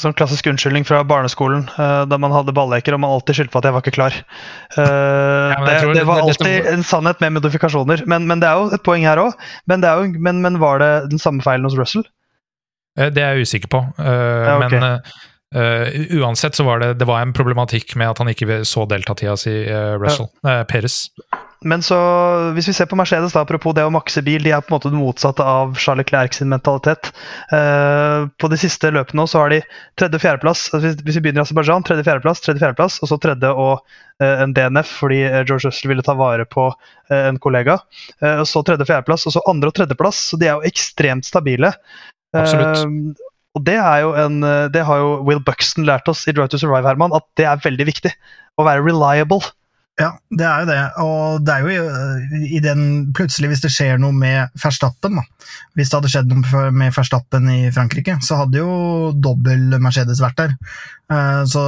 [0.00, 3.60] Sånn klassisk unnskyldning fra barneskolen eh, da man hadde balleker og man alltid skyldte på
[3.60, 4.16] at jeg var ikke klar.
[4.80, 8.72] Eh, ja, det, det, var alltid en sannhet med modifikasjoner, men, men det er jo
[8.72, 9.36] et poeng her òg.
[9.70, 9.84] Men,
[10.16, 12.06] men, men, var det den samme feilen hos Russell?
[12.96, 14.76] Det er jeg usikker på, uh, ja, okay.
[14.76, 14.98] men
[15.52, 19.36] Uh, uansett så var det, det var en problematikk med at han ikke så deltatida
[19.36, 20.30] si, uh, Russell.
[20.40, 20.62] Ja.
[20.62, 21.02] Uh, Peres.
[21.62, 21.96] Men så,
[22.56, 24.76] hvis vi ser på Mercedes, da, apropos det å makse bil, de er på en
[24.78, 27.12] måte det motsatte av Charles Leclerc sin mentalitet.
[27.52, 29.60] På de siste løpene så har de
[29.94, 30.64] tredje- og fjerdeplass.
[30.72, 33.78] Altså hvis, hvis vi begynner i Aserbajdsjan, tredje- fjerdeplass, tredje- fjerdeplass, og så tredje og
[34.26, 36.66] en DNF fordi George Russell ville ta vare på
[37.14, 37.78] en kollega.
[38.26, 40.24] og så tredje- og fjerdeplass, og så andre- og tredjeplass.
[40.32, 41.76] Så de er jo ekstremt stabile.
[42.34, 43.22] Absolutt.
[43.56, 46.88] Og det, en, eh, det har jo Will Buxton lært oss i Drive to Survive,
[46.88, 48.12] Herman, at det er veldig viktig.
[48.56, 49.52] Å være reliable.
[50.00, 50.78] Ja, det er jo det.
[51.04, 55.50] Og det er jo eh, i den Plutselig, hvis det skjer noe med Verstappen, da.
[55.76, 60.40] Hvis det hadde skjedd noe med Verstappen i Frankrike, så hadde jo dobbel Mercedes vært
[60.40, 60.56] der.
[61.12, 61.64] Eh, så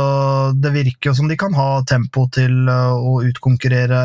[0.57, 4.03] det virker jo som de kan ha tempo til å utkonkurrere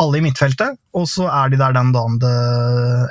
[0.00, 2.32] alle i midtfeltet, og så er de der den dagen det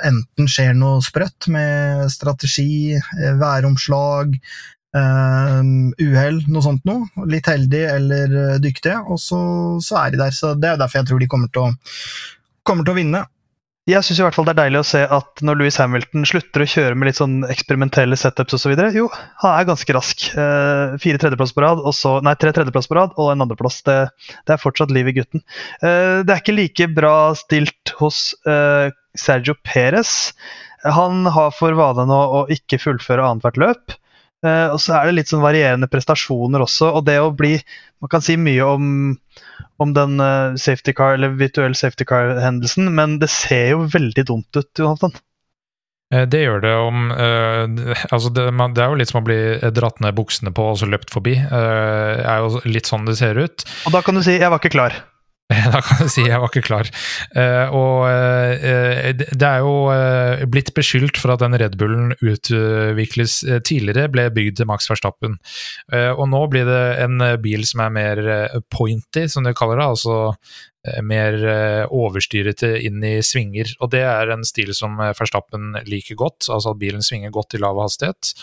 [0.08, 4.34] enten skjer noe sprøtt med strategi, eh, væromslag,
[4.98, 5.62] uh,
[6.02, 7.26] uhell, noe sånt noe.
[7.30, 9.42] Litt heldig eller dyktig dyktige, og så,
[9.80, 10.32] så, er de der.
[10.32, 11.70] Så Det er derfor jeg tror de kommer til å,
[12.64, 13.26] kommer til å vinne.
[13.90, 17.08] Jeg syns det er deilig å se at når Louis Hamilton slutter å kjøre med
[17.08, 18.76] litt sånn eksperimentelle setups osv.
[18.94, 19.08] Jo,
[19.42, 20.22] han er ganske rask.
[20.38, 23.80] Eh, fire tredjeplass på rad, og så, nei, tre tredjeplass på rad og en andreplass.
[23.82, 23.96] Det,
[24.46, 25.42] det er fortsatt liv i gutten.
[25.82, 30.30] Eh, det er ikke like bra stilt hos eh, Sergio Perez.
[30.86, 33.98] Han har for vane nå å ikke fullføre annethvert løp.
[34.42, 37.56] Eh, og så er det litt sånn varierende prestasjoner også, og det å bli
[38.02, 38.86] Man kan si mye om
[39.82, 44.58] om den uh, safety car, eller virtuell safety car-hendelsen, men det ser jo veldig dumt
[44.58, 45.14] ut, Jonathan.
[46.12, 49.26] Eh, det gjør det om uh, altså det, man, det, er jo litt som å
[49.26, 49.38] bli
[49.74, 51.38] dratt ned buksene på og så løpt forbi.
[51.40, 53.66] Uh, er jo litt sånn det ser ut.
[53.88, 55.00] Og da kan du si 'jeg var ikke klar'.
[55.74, 56.88] Da kan du si jeg var ikke klar.
[57.34, 64.10] Uh, og uh, det er jo blitt beskyldt for at den Red Bullen utvikles tidligere,
[64.12, 65.38] ble bygd til Max Verstappen.
[65.92, 68.20] og nå blir det en bil som er mer
[68.72, 69.86] pointy, som de kaller det.
[69.94, 71.36] Altså mer
[71.94, 73.74] overstyrete inn i svinger.
[73.80, 77.62] Og det er en stil som Verstappen liker godt, altså at bilen svinger godt i
[77.62, 78.34] lav hastighet,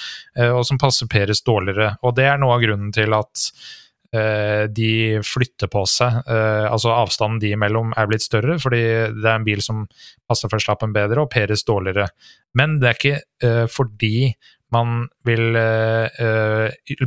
[0.49, 1.95] og som passer Peres dårligere.
[2.03, 6.21] Og det er noe av grunnen til at Eh, de flytter på seg.
[6.25, 8.81] Eh, altså Avstanden de imellom er blitt større, fordi
[9.13, 9.83] det er en bil som
[10.29, 12.09] passer Verstappen bedre, og Peres dårligere.
[12.57, 14.31] Men det er ikke eh, fordi
[14.73, 15.57] man vil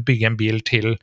[0.03, 0.97] bygge en bil til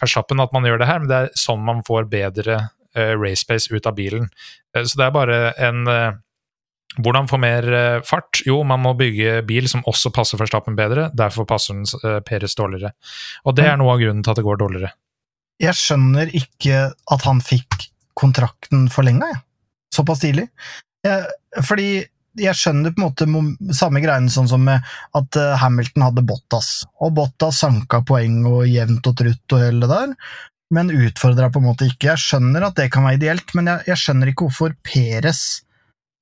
[0.00, 2.62] Verstappen at man gjør det her, men det er sånn man får bedre
[2.96, 4.30] race space ut av bilen.
[4.72, 5.82] så det er bare en
[7.04, 7.68] hvordan få mer
[8.08, 8.40] fart?
[8.48, 11.10] Jo, man må bygge bil som også passer Verstappen bedre.
[11.12, 12.94] Derfor passer den Peres dårligere.
[13.44, 14.94] Og det er noe av grunnen til at det går dårligere
[15.62, 19.42] jeg skjønner ikke at han fikk kontrakten forlenga, jeg.
[19.96, 20.46] Såpass tidlig.
[21.64, 22.04] Fordi
[22.36, 27.14] jeg skjønner på en måte samme greiene sånn som at uh, Hamilton hadde Bottas, og
[27.16, 30.12] Bottas sanka poeng og jevnt og trutt og hele det der,
[30.76, 32.10] men utfordra på en måte ikke.
[32.10, 35.46] Jeg skjønner at det kan være ideelt, men jeg, jeg skjønner ikke hvorfor Peres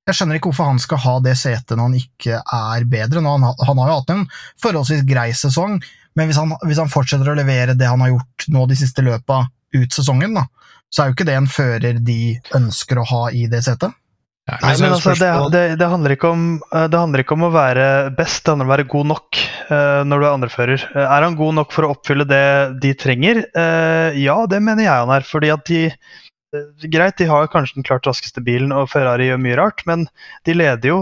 [0.04, 3.22] jeg skjønner ikke hvorfor han skal ha det setet når han ikke er bedre.
[3.24, 3.44] Han,
[3.80, 4.26] har jo hatt en
[4.60, 5.78] forholdsvis grei sesong,
[6.14, 9.02] men hvis han, hvis han, fortsetter å levere det han har gjort nå de siste
[9.04, 10.46] løpa ut sesongen, da,
[10.92, 12.18] så er jo ikke det en fører de
[12.54, 13.94] ønsker å ha i det setet.
[14.44, 17.54] Ja, Nei, men altså, det, det, det, handler om, eh, det, handler ikke om, å
[17.54, 19.38] være best, det handler om å være god nok
[19.70, 20.84] uh, når du er andrefører.
[20.92, 22.44] Uh, er han god nok for å oppfylle det
[22.82, 23.40] de trenger?
[23.56, 25.24] Uh, ja, det mener jeg han er.
[25.24, 25.80] fordi at de
[26.92, 30.06] Greit, de har kanskje den klart raskeste bilen, og Ferrari gjør mye rart, men
[30.46, 30.98] de leder jo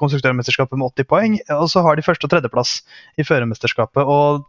[0.00, 2.80] konstruktørmesterskapet med 80 poeng, og så har de første- og tredjeplass
[3.18, 4.02] i førermesterskapet.
[4.02, 4.48] og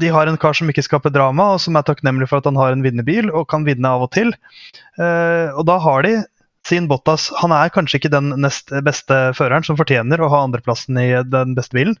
[0.00, 2.58] de har en kar som ikke skaper drama, og som er takknemlig for at han
[2.60, 4.32] har en vinnerbil og kan vinne av og til.
[4.96, 6.14] Eh, og da har de
[6.68, 7.30] sin Bottas.
[7.40, 11.54] Han er kanskje ikke den nest beste føreren som fortjener å ha andreplassen i den
[11.56, 11.96] beste bilen,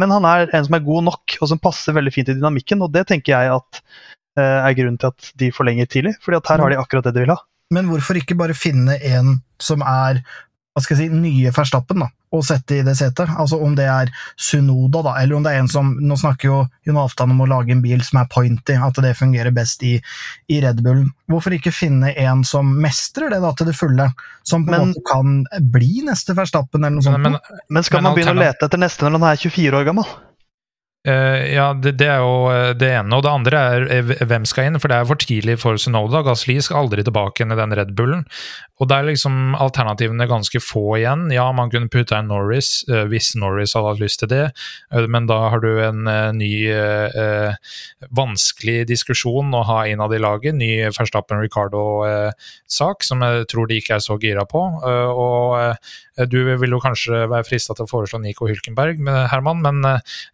[0.00, 2.82] men han er en som er god nok, og som passer veldig fint i dynamikken.
[2.86, 3.82] Og det tenker jeg at
[4.38, 7.24] er grunnen til at de forlenger tidlig, fordi at her har de akkurat det de
[7.24, 7.40] vil ha.
[7.74, 10.22] Men hvorfor ikke bare finne en som er
[10.70, 13.30] hva skal jeg si, nye Verstappen, da, og sette i det setet.
[13.42, 16.58] Altså Om det er Sunoda, da, eller om det er en som Nå snakker jo
[16.86, 19.96] Jon Halvdan om å lage en bil som er pointy, at det fungerer best i,
[20.46, 21.10] i Red Bullen.
[21.30, 24.12] Hvorfor ikke finne en som mestrer det da til det fulle?
[24.46, 25.42] Som på en måte kan
[25.74, 27.18] bli neste Verstappen, eller noe sånt?
[27.18, 29.82] Men, men, men skal men man begynne å lete etter neste når han er 24
[29.82, 30.18] år gammel?
[31.08, 33.16] Uh, ja, det, det, er jo eh, det ene.
[33.16, 36.20] Og det andre er uh, hvem skal inn, for det er for tidlig for Sunoda.
[36.26, 38.26] Gasli skal aldri tilbake inn i den Red Bullen.
[38.80, 41.26] Og det er liksom alternativene ganske få igjen.
[41.32, 44.46] Ja, man kunne putta inn Norris hvis Norris hadde hatt lyst til det,
[45.12, 46.08] men da har du en
[46.38, 46.64] ny
[48.08, 50.56] vanskelig diskusjon å ha innad i laget.
[50.56, 54.64] Ny Verstappen Ricardo-sak som jeg tror de ikke er så gira på.
[54.80, 59.84] og du vil jo kanskje være frista til å foreslå Nico Hylkenberg, Herman, men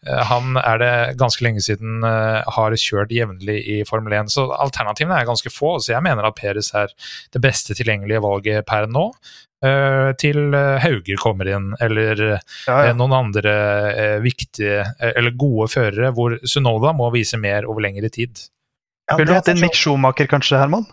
[0.06, 4.32] han er det ganske lenge siden uh, har kjørt jevnlig i Formel 1.
[4.34, 5.76] Så alternativene er ganske få.
[5.82, 6.92] Så jeg mener at Peres er
[7.34, 9.08] det beste tilgjengelige valget per nå.
[9.64, 12.92] Uh, til uh, Hauger kommer inn, eller ja, ja.
[12.94, 13.54] noen andre
[14.22, 18.46] viktige eller gode førere, hvor Sunoda må vise mer over lengre tid.
[19.06, 20.86] Ja, Ville du hatt inn Mick Schumacher kanskje, Herman?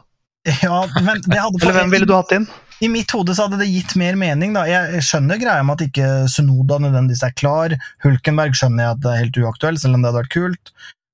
[0.61, 2.47] Ja, men det hadde Eller hvem ville du hatt inn?
[2.83, 4.55] I mitt hode så hadde det gitt mer mening.
[4.57, 4.65] da.
[4.67, 7.75] Jeg skjønner greia med at ikke Sunoda nødvendigvis er klar.
[8.03, 10.71] Hulkenberg skjønner jeg at det er helt uaktuelt, selv om det hadde vært kult.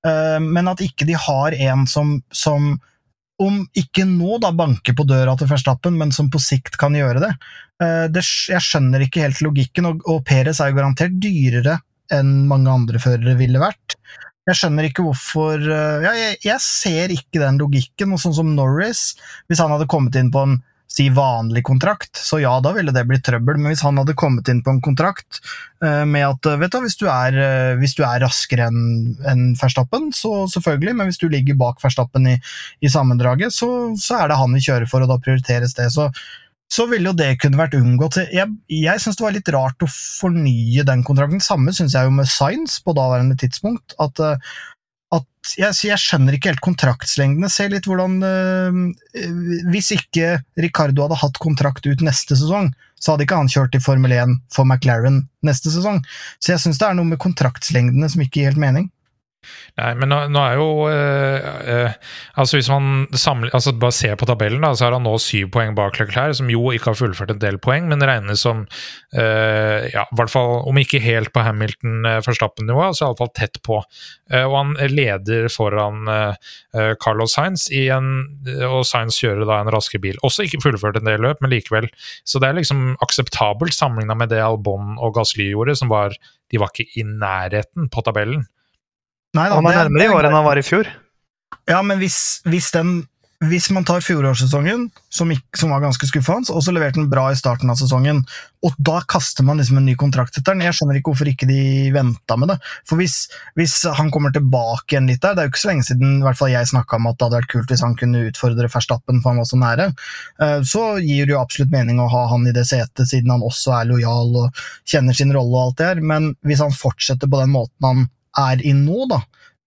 [0.08, 2.72] Eh, men at ikke de har en som, som
[3.40, 7.22] om ikke nå da banker på døra til Verstappen, men som på sikt kan gjøre
[7.22, 7.30] det.
[7.84, 11.78] Eh, det jeg skjønner ikke helt logikken, og, og Peres er jo garantert dyrere
[12.10, 13.94] enn mange andre førere ville vært.
[14.48, 18.16] Jeg skjønner ikke hvorfor eh, ja, jeg, jeg, ser ikke den logikken.
[18.16, 19.12] og Sånn som Norris,
[19.46, 20.58] hvis han hadde kommet inn på en
[20.90, 23.60] si vanlig kontrakt, så ja, da ville det blitt trøbbel.
[23.60, 25.38] Men hvis han hadde kommet inn på en kontrakt
[25.84, 29.44] uh, med at vet du, hvis du er, uh, hvis du er raskere enn en
[29.60, 32.36] Verstappen, så selvfølgelig, men hvis du ligger bak Verstappen i,
[32.82, 35.92] i sammendraget, så, så, er det han vi kjører for, og da prioriteres det.
[35.94, 36.10] Så
[36.70, 38.20] så ville jo det kunne vært unngått.
[38.30, 41.42] Jeg, jeg syns det var litt rart å fornye den kontrakten.
[41.42, 43.96] Samme syns jeg jo med Science på daværende tidspunkt.
[43.98, 44.38] At, eh,
[45.16, 47.50] at jeg, jeg, skjønner ikke helt kontraktslengdene.
[47.50, 48.78] Se litt hvordan øh,
[49.72, 52.70] Hvis ikke Ricardo hadde hatt kontrakt ut neste sesong,
[53.00, 56.02] så hadde ikke han kjørt i Formel 1 for McLaren neste sesong.
[56.38, 58.90] Så jeg syns det er noe med kontraktslengdene som ikke gir helt mening.
[59.80, 61.92] Nei, men nå, nå er jo øh, øh,
[62.40, 65.48] Altså Hvis man samler, altså bare ser på tabellen, da, så har han nå syv
[65.54, 69.88] poeng bak Leclerc, som jo ikke har fullført en del poeng, men regnes som øh,
[69.88, 73.80] ja, hvert fall, Om ikke helt på Hamilton-Verstappen-nivå, så iallfall tett på.
[74.30, 76.06] og han leder foran
[77.02, 78.10] Carlos Sainz, i en,
[78.66, 80.18] og Sainz kjører da en raske bil.
[80.26, 81.88] Også ikke fullført en del løp, men likevel.
[82.24, 86.16] Så det er liksom akseptabelt sammenligna med det Albon og Gasly gjorde, som var
[86.50, 88.46] De var ikke i nærheten på tabellen.
[89.36, 90.90] Nei, da, han er nærmere i år enn han var i fjor.
[91.70, 93.04] Ja, men hvis, hvis, den,
[93.46, 97.38] hvis man tar fjorårssesongen, som, som, var ganske skuffende, og så leverte den bra i
[97.38, 98.24] starten av sesongen,
[98.66, 101.46] og da kaster man liksom en ny kontrakt etter den Jeg skjønner ikke hvorfor ikke
[101.48, 101.60] de
[101.94, 102.58] venta med det.
[102.90, 103.22] For hvis,
[103.56, 106.26] hvis, han kommer tilbake igjen litt der Det er jo ikke så lenge siden i
[106.26, 109.22] hvert fall jeg snakka om at det hadde vært kult hvis han kunne utfordre Verstappen,
[109.22, 109.90] for han var så nære.
[110.42, 113.46] Eh, så gir det jo absolutt mening å ha han i det setet, siden han
[113.46, 117.30] også er lojal og kjenner sin rolle og alt det her, men hvis han fortsetter
[117.30, 119.20] på den måten han er i nå, da,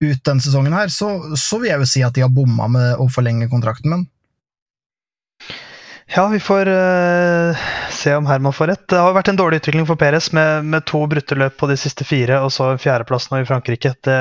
[0.04, 3.00] ut den sesongen her, så, så vil jeg jo si at de har bomma med
[3.00, 4.06] å forlenge kontrakten med
[6.06, 7.56] Ja, vi får uh,
[7.90, 8.82] se om Herman får rett.
[8.92, 11.78] Det har vært en dårlig utvikling for Perez med, med to brutte løp på de
[11.80, 13.94] siste fire, og så fjerdeplass nå i Frankrike.
[14.04, 14.18] Det,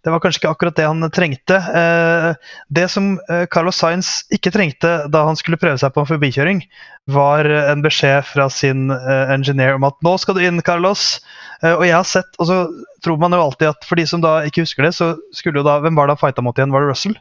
[0.00, 1.58] det, var kanskje ikke akkurat det han trengte.
[1.60, 6.08] Uh, det som uh, Carlos Sainz ikke trengte da han skulle prøve seg på en
[6.08, 6.64] forbikjøring,
[7.12, 11.18] var en beskjed fra sin engineer om at 'nå skal du inn, Carlos'.
[11.64, 12.58] og jeg har sett, og så
[13.04, 15.66] tror man jo alltid at for de som da ikke husker det, så skulle jo
[15.66, 16.70] da Hvem var det han fighta mot igjen?
[16.70, 17.16] Var det Russell?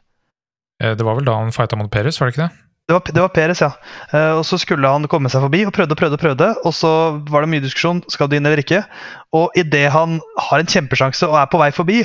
[0.79, 2.68] Det var vel da han fighta mot Perez, var det ikke det?
[2.89, 3.67] Det var, det var Peres, ja.
[4.09, 6.17] Uh, og Så skulle han komme seg forbi og prøvde og prøvde.
[6.17, 6.89] Og prøvde, og så
[7.29, 8.79] var det mye diskusjon skal du inn eller ikke.
[9.37, 10.15] Og idet han
[10.47, 11.99] har en kjempesjanse og er på vei forbi,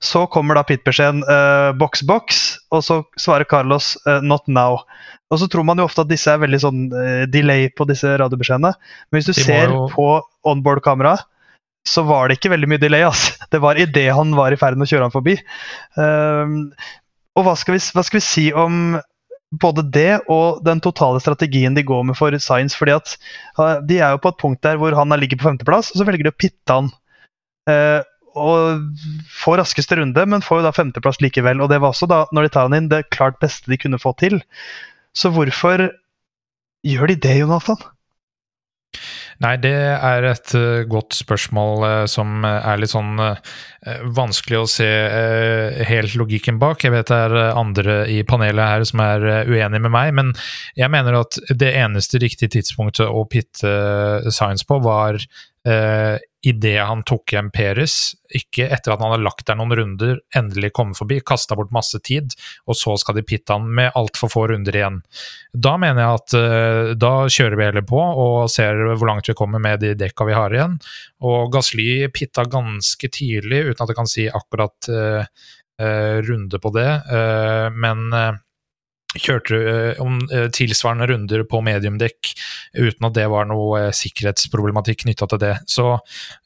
[0.00, 2.40] så kommer da pit-beskjeden uh, box, box,
[2.72, 4.80] og så svarer Carlos uh, not now.
[5.28, 6.82] Og så tror man jo ofte at disse er veldig sånn
[7.32, 8.72] delay på disse radiobeskjedene.
[9.10, 9.86] Men hvis du ser jo...
[9.92, 10.08] på
[10.48, 11.28] onboard-kameraet,
[11.84, 13.04] så var det ikke veldig mye delay.
[13.04, 13.34] Altså.
[13.52, 15.34] Det var idet han var i ferd med å kjøre han forbi.
[17.34, 18.94] og hva skal, vi, hva skal vi si om
[19.60, 22.76] både det og den totale strategien de går med for Science.
[22.76, 23.16] fordi at
[23.88, 26.28] De er jo på et punkt der hvor han ligger på femteplass, og så velger
[26.28, 26.90] de å pitte han.
[27.70, 28.02] Eh,
[28.34, 28.82] og
[29.30, 31.62] får raskeste runde, men får jo da femteplass likevel.
[31.62, 34.00] Og det var også da, når de tar han inn, det klart beste de kunne
[34.02, 34.40] få til.
[35.14, 35.86] Så hvorfor
[36.84, 37.78] gjør de det, Jonathan?
[39.42, 43.18] Nei, det er et uh, godt spørsmål uh, som er litt sånn
[44.16, 44.86] vanskelig å se
[45.84, 46.86] helt logikken bak.
[46.86, 50.30] Jeg vet det er andre i panelet her som er uenig med meg, men
[50.80, 53.74] jeg mener at det eneste riktige tidspunktet å pitte
[54.32, 55.20] Science på, var
[55.68, 60.18] uh, idet han tok hjem Peres, ikke etter at han hadde lagt der noen runder,
[60.36, 62.34] endelig kommet forbi, kasta bort masse tid,
[62.68, 65.00] og så skal de pitte han med altfor få runder igjen.
[65.56, 69.36] Da mener jeg at eh, da kjører vi heller på og ser hvor langt vi
[69.38, 70.76] kommer med de dekka vi har igjen.
[71.24, 75.24] Og Gasly pitta ganske tidlig, uten at jeg kan si akkurat eh,
[75.80, 76.90] uh, runde på det,
[77.74, 78.04] men
[79.20, 79.58] kjørte
[80.02, 82.30] om uh, tilsvarende runder på mediumdekk
[82.78, 85.54] uten at det var noe uh, sikkerhetsproblematikk knytta til det.
[85.70, 85.86] Så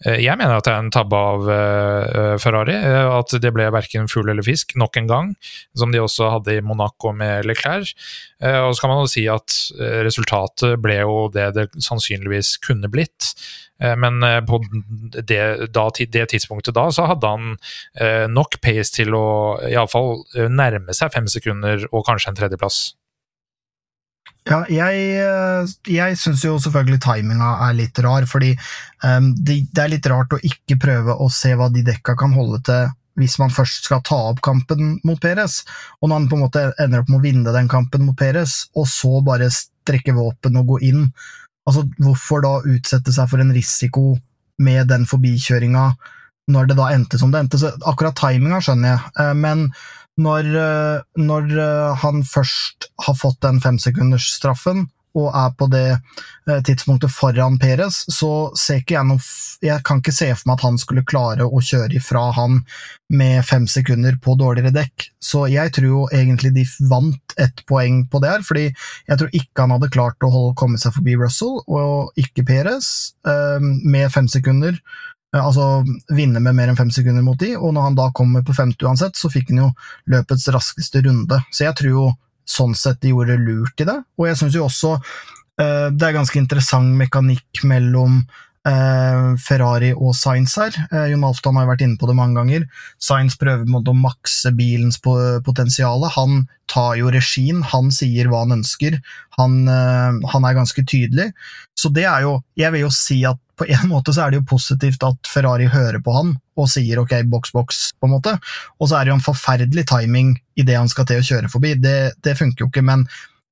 [0.05, 1.47] jeg mener at det er en tabbe av
[2.43, 2.75] Ferrari.
[2.79, 5.31] At det ble verken fugl eller fisk, nok en gang.
[5.79, 7.93] Som de også hadde i Monaco med Leclerc.
[8.41, 9.57] og så kan man jo si at
[10.07, 13.33] resultatet ble jo det det sannsynligvis kunne blitt.
[13.83, 14.61] Eh, men eh, på
[15.23, 17.57] det, da, det, tidspunktet da, så hadde han
[18.01, 19.27] eh, nok pace til å
[19.69, 22.81] iallfall nærme seg fem sekunder og kanskje en tredjeplass.
[24.49, 28.55] Ja, jeg, jeg syns jo selvfølgelig timinga er litt rar, fordi
[29.05, 32.33] um, det, det, er litt rart å ikke prøve å se hva de dekka kan
[32.33, 32.89] holde til
[33.19, 35.65] hvis man først skal ta opp kampen mot Peres,
[35.99, 38.63] og når han på en måte ender opp med å vinne den kampen mot Peres,
[38.79, 41.09] og så bare strekke våpen og gå inn
[41.69, 44.15] Altså, hvorfor da utsette seg for en risiko
[44.63, 45.91] med den forbikjøringa
[46.49, 47.61] når det da endte som det endte?
[47.61, 49.69] Så akkurat timinga skjønner jeg, eh, men
[50.19, 56.61] når, eh, når eh, han først har fått den femsekundersstraffen, og er på det eh,
[56.67, 59.23] tidspunktet foran Perez, så ser ikke jeg noe
[59.65, 62.61] Jeg kan ikke se for meg at han skulle klare å kjøre ifra han
[63.11, 65.09] med fem sekunder på dårligere dekk.
[65.19, 69.35] Så jeg tror jo egentlig de vant ett poeng på det her, fordi jeg tror
[69.35, 72.93] ikke han hadde klart å holde, komme seg forbi Russell, og ikke Perez,
[73.27, 74.79] eh, med fem sekunder.
[75.35, 75.83] Eh, altså
[76.15, 78.87] vinne med mer enn fem sekunder mot de, og når han da kommer på femte
[78.87, 79.69] uansett, så fikk han jo
[80.15, 81.43] løpets raskeste runde.
[81.53, 82.07] Så jeg tror jo
[82.49, 83.99] sånn sett de gjorde lurt i det.
[84.19, 88.23] Og jeg syns jo også uh, det er ganske interessant mekanikk mellom
[89.43, 90.75] Ferrari og Sainz her.
[90.93, 92.69] Uh, Jon Alftan har jo vært inne på det mange ganger.
[93.03, 96.07] Sainz prøver å makse bilens potensial.
[96.17, 98.99] Han tar jo regien, han sier hva han ønsker.
[99.39, 101.31] Han, han er ganske tydelig.
[101.79, 104.43] Så det er jo Jeg vil jo si at på en måte så er det
[104.43, 108.35] jo positivt at Ferrari hører på han og sier ok, boks, boks, på en måte.
[108.79, 111.51] Og så er det jo en forferdelig timing i det han skal til å kjøre
[111.53, 111.77] forbi.
[111.79, 113.05] Det, det funker jo ikke, men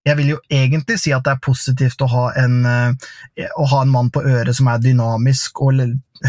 [0.07, 3.83] jeg vil jo egentlig si at det er positivt å ha en, uh, å ha
[3.83, 5.83] en mann på øret som er dynamisk og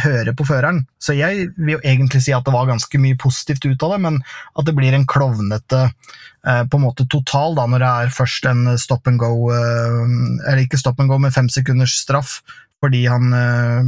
[0.04, 0.82] høre på føreren.
[1.00, 4.00] Så jeg vil jo egentlig si at det var ganske mye positivt ut av det,
[4.08, 4.22] men
[4.58, 8.50] at det blir en klovnete uh, på en måte total da, når det er først
[8.50, 10.08] en stop and go, uh,
[10.48, 12.42] eller ikke stop and go, med fem sekunders straff
[12.78, 13.32] fordi han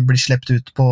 [0.09, 0.85] blir sluppet ut på,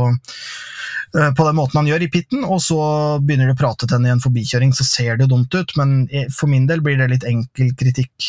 [1.18, 2.78] på den måten han gjør i pitten, og så
[3.26, 6.04] begynner de å prate til henne i en forbikjøring, så ser det dumt ut, men
[6.30, 8.28] for min del blir det litt enkel kritikk.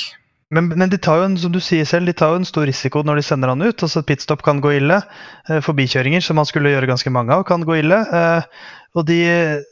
[0.55, 2.65] Men, men, de tar jo en som du sier selv, de tar jo en stor
[2.69, 3.83] risiko når de sender han ut.
[3.85, 5.03] altså Pitstop kan gå ille.
[5.49, 7.99] Eh, forbikjøringer, som man skulle gjøre ganske mange av, kan gå ille.
[8.01, 9.21] Eh, og de,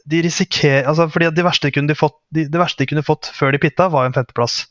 [0.05, 3.55] de risikerer altså fordi det verste, de fått, de, det verste de kunne fått før
[3.55, 4.67] de pitta, var en femteplass.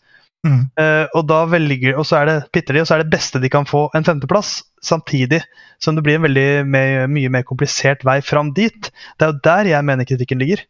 [0.47, 0.63] Mm.
[0.79, 3.41] Uh, og da velger, og så er det pitter de, og så er det beste
[3.43, 4.61] de kan få, en femteplass.
[4.85, 5.41] Samtidig
[5.83, 8.93] som det blir en veldig mye, mye mer komplisert vei fram dit.
[9.19, 10.63] Det er jo der jeg mener kritikken ligger.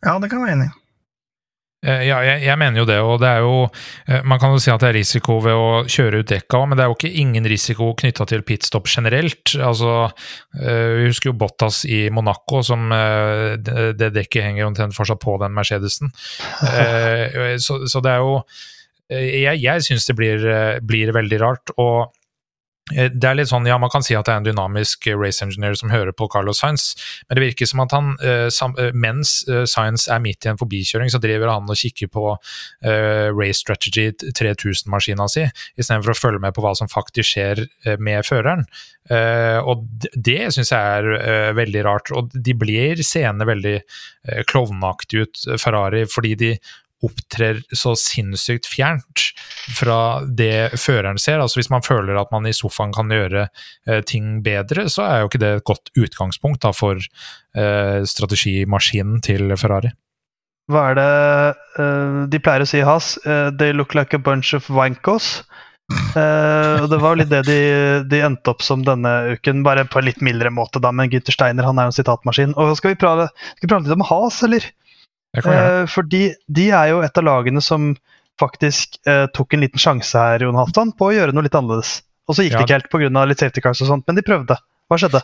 [0.00, 0.76] Ja, det kan jeg være enig i.
[1.80, 4.58] Eh, ja, jeg, jeg, mener jo det, og det er jo eh, Man kan jo
[4.60, 7.12] si at det er risiko ved å kjøre ut dekka, men det er jo ikke
[7.22, 9.54] ingen risiko knytta til pitstop generelt.
[9.56, 9.94] Altså,
[10.60, 15.56] eh, Vi husker jo Bottas i Monaco, som det dekket henger omtrent fortsatt på den
[15.56, 16.12] Mercedesen.
[17.60, 18.40] Så, så det er jo
[19.10, 20.44] Jeg, jeg syns det blir,
[20.86, 21.72] blir veldig rart.
[21.80, 22.12] og
[22.90, 25.44] det er litt sånn, ja, Man kan si at det er en dynamisk eh, race
[25.44, 26.94] engineer som hører på Carlos Sainz,
[27.28, 28.48] men det virker som at han, eh,
[28.94, 29.36] mens
[29.70, 32.24] Sainz er midt i en forbikjøring, så driver han og kikker på
[32.82, 35.44] Race Strategy 3000-maskina si,
[35.78, 37.62] istedenfor å følge med på hva som faktisk skjer
[38.02, 38.64] med føreren.
[39.66, 42.12] Og det syns jeg er veldig rart.
[42.16, 43.76] Og de blir seende veldig
[44.50, 46.52] klovneaktige ut, Ferrari, fordi de
[47.06, 49.30] opptrer så sinnssykt fjernt
[49.76, 51.40] fra det føreren ser.
[51.40, 55.22] Altså Hvis man føler at man i sofaen kan gjøre eh, ting bedre, så er
[55.22, 59.94] jo ikke det et godt utgangspunkt da, for eh, strategimaskinen til Ferrari.
[60.70, 61.10] Hva er det
[61.80, 63.16] uh, de pleier å si Has?
[63.24, 65.40] Uh, they look like a bunch of wankos.
[66.14, 67.60] Uh, det var litt det de,
[68.06, 70.82] de, endte opp som denne uken, bare på en litt mildere måte.
[70.82, 72.54] da, Men Gynter Steiner han er jo en sitatmaskin.
[72.54, 73.26] Og Skal vi prate,
[73.56, 74.68] skal vi prate litt om Has, eller?
[75.38, 77.92] Eh, fordi de er jo et av lagene som
[78.40, 82.00] faktisk eh, tok en liten sjanse her Jon Halvdan, på å gjøre noe litt annerledes.
[82.30, 82.62] Og så gikk ja.
[82.62, 83.28] det ikke helt pga.
[83.28, 84.56] litt safety cars og sånt, men de prøvde.
[84.90, 85.22] Hva skjedde?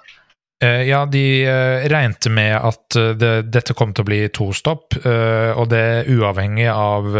[0.62, 4.48] Uh, ja, de uh, regnet med at uh, det, dette kom til å bli to
[4.56, 7.10] stopp, og det uavhengig av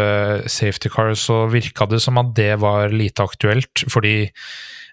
[0.49, 4.31] safety cars så virka det som at det var lite aktuelt, fordi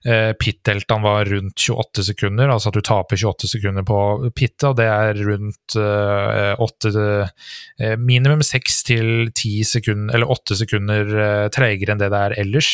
[0.06, 4.00] Eh, Pit-deltaen var rundt 28 sekunder, altså at du taper 28 sekunder på
[4.36, 10.60] pittet, og det er rundt uh, 8, uh, minimum 6 til 10 sekunder, eller 8
[10.60, 12.74] sekunder uh, treigere enn det det er ellers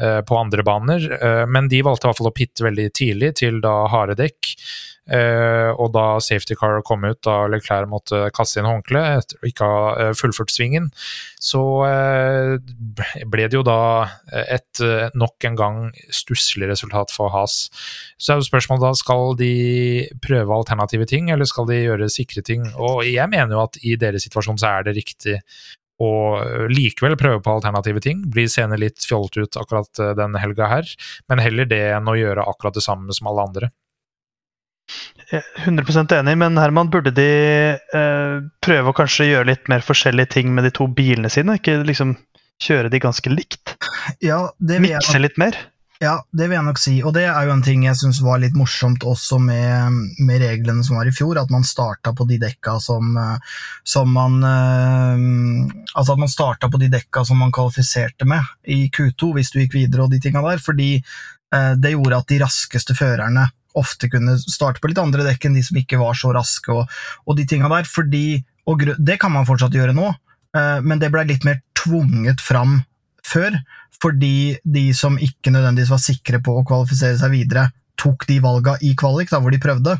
[0.00, 1.04] uh, på andre baner.
[1.48, 4.54] men de valgte i hvert fall å pitte veldig tidlig til da harde dekk.
[5.10, 9.48] Uh, og da safety car kom ut, da Leclerc måtte kaste inn håndkleet etter å
[9.48, 10.86] ikke ha uh, fullført svingen,
[11.42, 12.54] så uh,
[13.26, 13.80] ble det jo da
[14.30, 14.82] et
[15.18, 15.80] nok en gang
[16.14, 17.66] stusslig resultat for Has.
[18.14, 19.52] Så er jo spørsmålet da, skal de
[20.22, 22.70] prøve alternative ting, eller skal de gjøre sikre ting?
[22.78, 25.40] Og jeg mener jo at i deres situasjon så er det riktig
[26.02, 26.12] å
[26.70, 28.22] likevel prøve på alternative ting.
[28.30, 30.96] Bli seende litt fjollete ut akkurat den helga her,
[31.30, 33.74] men heller det enn å gjøre akkurat det samme som alle andre.
[35.32, 37.28] 100% enig, men Herman, burde de
[37.72, 41.56] eh, prøve å kanskje gjøre litt mer forskjellige ting med de to bilene sine?
[41.56, 42.16] Ikke liksom
[42.62, 43.76] kjøre de ganske likt?
[44.20, 45.56] Ja, Mikse litt mer?
[46.02, 46.96] Ja, det vil jeg nok si.
[47.06, 50.82] Og det er jo en ting jeg syns var litt morsomt også med, med, reglene
[50.82, 55.70] som var i fjor, at man starta på de dekka som, eh, som man uh,
[55.94, 59.60] Altså at man starta på de dekka som man kvalifiserte med i Q2 hvis du
[59.62, 63.46] gikk videre og de tinga der, fordi uh, det gjorde at de raskeste førerne
[63.78, 66.90] ofte kunne starte på litt andre dekk enn de som ikke var så raske, og,
[67.26, 67.88] og de tinga der.
[67.88, 70.10] Fordi, og det kan man fortsatt gjøre nå,
[70.56, 72.80] eh, men det blei litt mer tvunget fram
[73.26, 73.56] før.
[74.02, 77.68] Fordi de som ikke nødvendigvis var sikre på å kvalifisere seg videre,
[78.00, 79.98] tok de valga i kvalik, da, hvor de prøvde.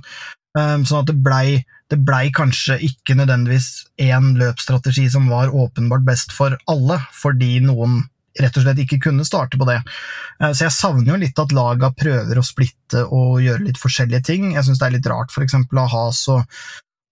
[0.59, 1.63] Um, sånn at det blei,
[1.93, 8.03] det blei kanskje ikke nødvendigvis én løpsstrategi som var åpenbart best for alle, fordi noen
[8.41, 9.81] rett og slett ikke kunne starte på det.
[10.41, 14.25] Eh, så jeg savner jo litt at laga prøver å splitte og gjøre litt forskjellige
[14.31, 14.53] ting.
[14.57, 15.59] Jeg syns det er litt rart f.eks.
[15.59, 16.41] å ha så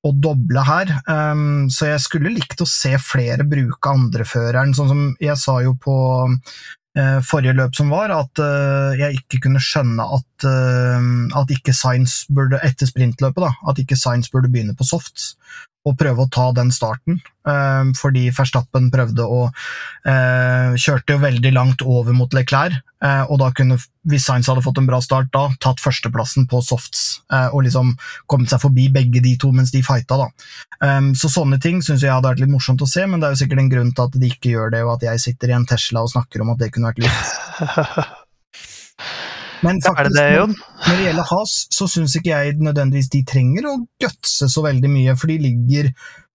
[0.01, 4.73] å doble her, um, så jeg skulle likt å se flere bruke andreføreren.
[4.77, 9.43] Sånn som jeg sa jo på uh, forrige løp som var, at uh, jeg ikke
[9.45, 11.11] kunne skjønne at, uh,
[11.43, 15.35] at ikke Science burde, etter sprintløpet, da, at ikke Science burde begynne på softs
[15.89, 21.53] å prøve å ta den starten, eh, fordi Verstappen prøvde å eh, Kjørte jo veldig
[21.57, 23.79] langt over mot Leclerc, eh, og da kunne,
[24.11, 27.93] hvis Sainz hadde fått en bra start da, tatt førsteplassen på softs og liksom
[28.31, 30.29] kommet seg forbi begge de to mens de fighta, da.
[31.15, 33.43] Så sånne ting syns jeg hadde vært litt morsomt å se, men det er jo
[33.45, 35.69] sikkert en grunn til at de ikke gjør det, og at jeg sitter i en
[35.69, 38.17] Tesla og snakker om at det kunne vært lurt.
[39.65, 43.69] Men faktisk, det det, når det gjelder Has, så syns ikke jeg nødvendigvis de trenger
[43.69, 45.91] å gutse så veldig mye, for de ligger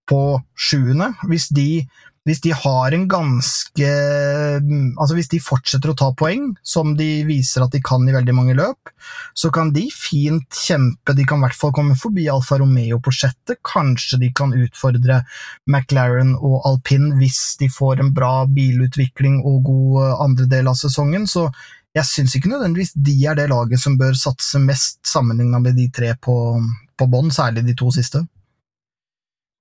[0.10, 0.22] på
[0.54, 1.12] sjuende.
[1.26, 1.86] Hvis de,
[2.26, 3.90] hvis de har en ganske
[5.02, 8.36] Altså hvis de fortsetter å ta poeng, som de viser at de kan i veldig
[8.38, 8.92] mange løp,
[9.38, 11.16] så kan de fint kjempe.
[11.18, 13.58] De kan i hvert fall komme forbi Alfa Romeo på sjette.
[13.66, 15.24] Kanskje de kan utfordre
[15.70, 21.26] McLaren og alpin hvis de får en bra bilutvikling og god andre del av sesongen.
[21.30, 21.50] Så
[21.96, 25.90] jeg syns ikke nødvendigvis de er det laget som bør satse mest, sammenligna med de
[25.96, 26.38] tre på,
[26.98, 28.26] på bånn, særlig de to siste.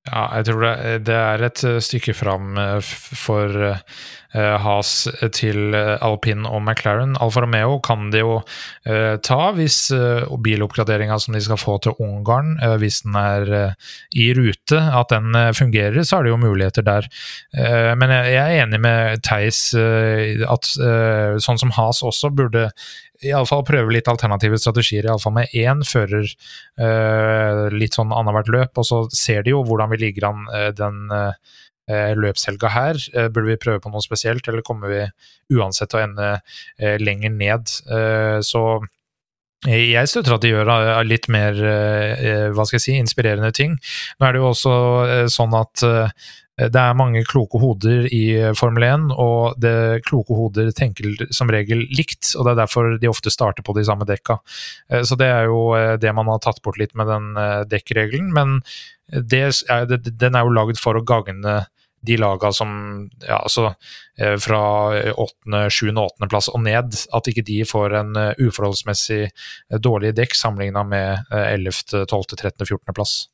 [0.04, 3.78] Ja, jeg tror det, det er et stykke fram for Eh,
[4.34, 5.06] Has
[5.36, 7.14] til eh, Alpin og McLaren.
[7.22, 9.78] Alfa Romeo kan de jo uh, ta hvis
[10.44, 13.74] biloppgraderinga som de skal få til Ungarn, hvis den er
[14.16, 17.06] i rute, at den fungerer, så er det jo muligheter der.
[17.98, 20.68] men jeg, er enig med Theis at
[21.44, 22.68] sånn som Has også burde
[23.24, 26.28] iallfall prøve litt alternative strategier, iallfall med én fører
[27.74, 30.46] litt sånn annethvert løp, og så ser de jo hvordan vi ligger an
[30.78, 31.32] den Eh,
[31.90, 33.00] løpshelga her?
[33.14, 35.02] Eh, burde vi prøve på noe spesielt, eller kommer vi
[35.58, 36.30] uansett å ende
[36.78, 37.74] eh, lenger ned?
[38.44, 38.64] Så
[39.70, 40.70] jeg støtter at de gjør
[41.08, 41.58] litt mer
[42.54, 43.76] hva skal jeg si, inspirerende ting.
[44.18, 44.74] Nå er det jo også
[45.32, 45.84] sånn at
[46.54, 51.82] det er mange kloke hoder i Formel 1, og det kloke hoder tenker som regel
[51.90, 52.30] likt.
[52.36, 54.36] og Det er derfor de ofte starter på de samme dekka.
[55.02, 57.32] Så det er jo det man har tatt bort litt med den
[57.72, 58.30] dekkregelen.
[58.36, 58.60] Men
[59.10, 59.48] det,
[60.06, 61.64] den er jo lagd for å gagne
[62.06, 62.70] de laga som
[63.24, 63.72] ja, altså
[64.40, 69.78] fra fra åttende, sjuende, åttendeplass og ned, at ikke de får en eh, uforholdsmessig eh,
[69.82, 73.24] dårlig dekk sammenligna med ellevte, tolvte, trettende, fjortendeplass.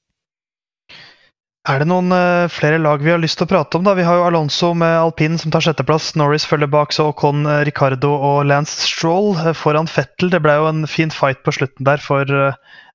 [1.68, 2.08] Er det noen
[2.48, 3.84] flere lag vi har lyst til å prate om?
[3.84, 3.92] da?
[3.94, 6.14] Vi har jo Alonso med alpin som tar sjetteplass.
[6.16, 10.32] Norris følger bak, så Ocon, uh, Ricardo og Lance Stroll foran Fettel.
[10.32, 12.24] Det ble jo en fin fight på slutten der for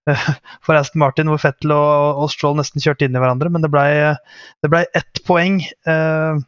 [0.65, 3.51] for Aston Martin, hvor Fettel og, og, Stroll nesten kjørte inn i hverandre.
[3.53, 3.85] Men det ble,
[4.63, 5.61] det ble ett poeng.
[5.89, 6.43] Eh,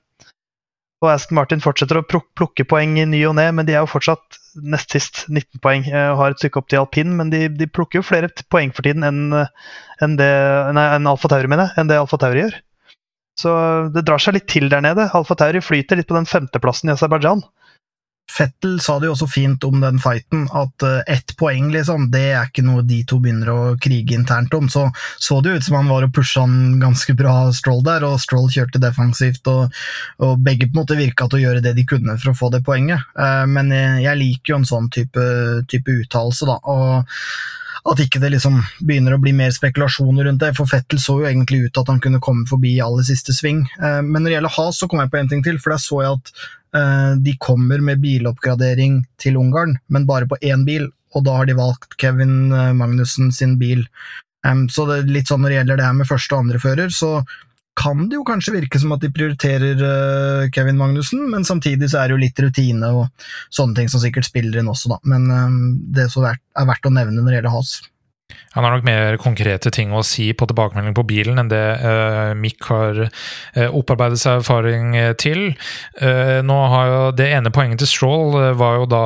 [0.98, 3.92] og Aston Martin fortsetter å plukke poeng i ny og ne, men de er jo
[3.92, 7.12] fortsatt nest sist 19 poeng og har et stykke opp til alpin.
[7.20, 10.32] Men de, de plukker jo flere poeng for tiden enn enn det,
[10.74, 12.58] nei, enn Alfa Tauri, mener enn det Alfa Tauri gjør.
[13.38, 13.52] Så
[13.94, 15.06] det drar seg litt til der nede.
[15.14, 17.46] Alfa Tauri flyter litt på den femteplassen i Aserbajdsjan.
[18.38, 22.24] Fettel sa det jo også fint om den fighten, at uh, ett poeng, liksom, det
[22.36, 24.70] er ikke noe de to begynner å krige internt om.
[24.70, 28.22] Så så det ut som han var og pusha han ganske bra, Stroll der, og
[28.22, 29.74] Stroll kjørte defensivt, og,
[30.24, 32.52] og begge på en måte virka til å gjøre det de kunne for å få
[32.54, 33.04] det poenget.
[33.18, 35.28] Uh, men jeg, jeg, liker jo en sånn type,
[35.72, 36.60] type uttalelse, da.
[36.64, 37.57] og
[37.88, 40.54] at ikke det liksom begynner å bli mer spekulasjoner rundt det.
[40.58, 43.64] For Fettel så jo egentlig ut at han kunne komme forbi i aller siste sving.
[43.80, 45.84] Uh, men når det gjelder Has, så kom jeg på en ting til, for der
[45.84, 46.34] så jeg at
[46.76, 51.48] Eh, de kommer med biloppgradering til Ungarn, men bare på én bil, og da har
[51.48, 53.88] de valgt Kevin eh, Magnussen sin bil.
[54.72, 56.92] Så det er litt sånn når det gjelder det her med første og andre fører,
[56.94, 57.10] så
[57.78, 62.02] kan det jo kanskje virke som at de prioriterer uh, Kevin Magnussen, men samtidig så
[62.02, 64.98] er det jo litt rutine og sånne ting som sikkert spiller inn også, da.
[65.06, 65.30] Men
[65.94, 67.78] det som er verdt å nevne når det gjelder Has.
[68.58, 72.34] Han har nok mer konkrete ting å si på tilbakemelding på bilen enn det uh,
[72.36, 75.52] Mick har uh, opparbeidet seg erfaring eh, til.
[76.02, 79.04] Uh, nå har jo Det ene poenget til Stroll var jo da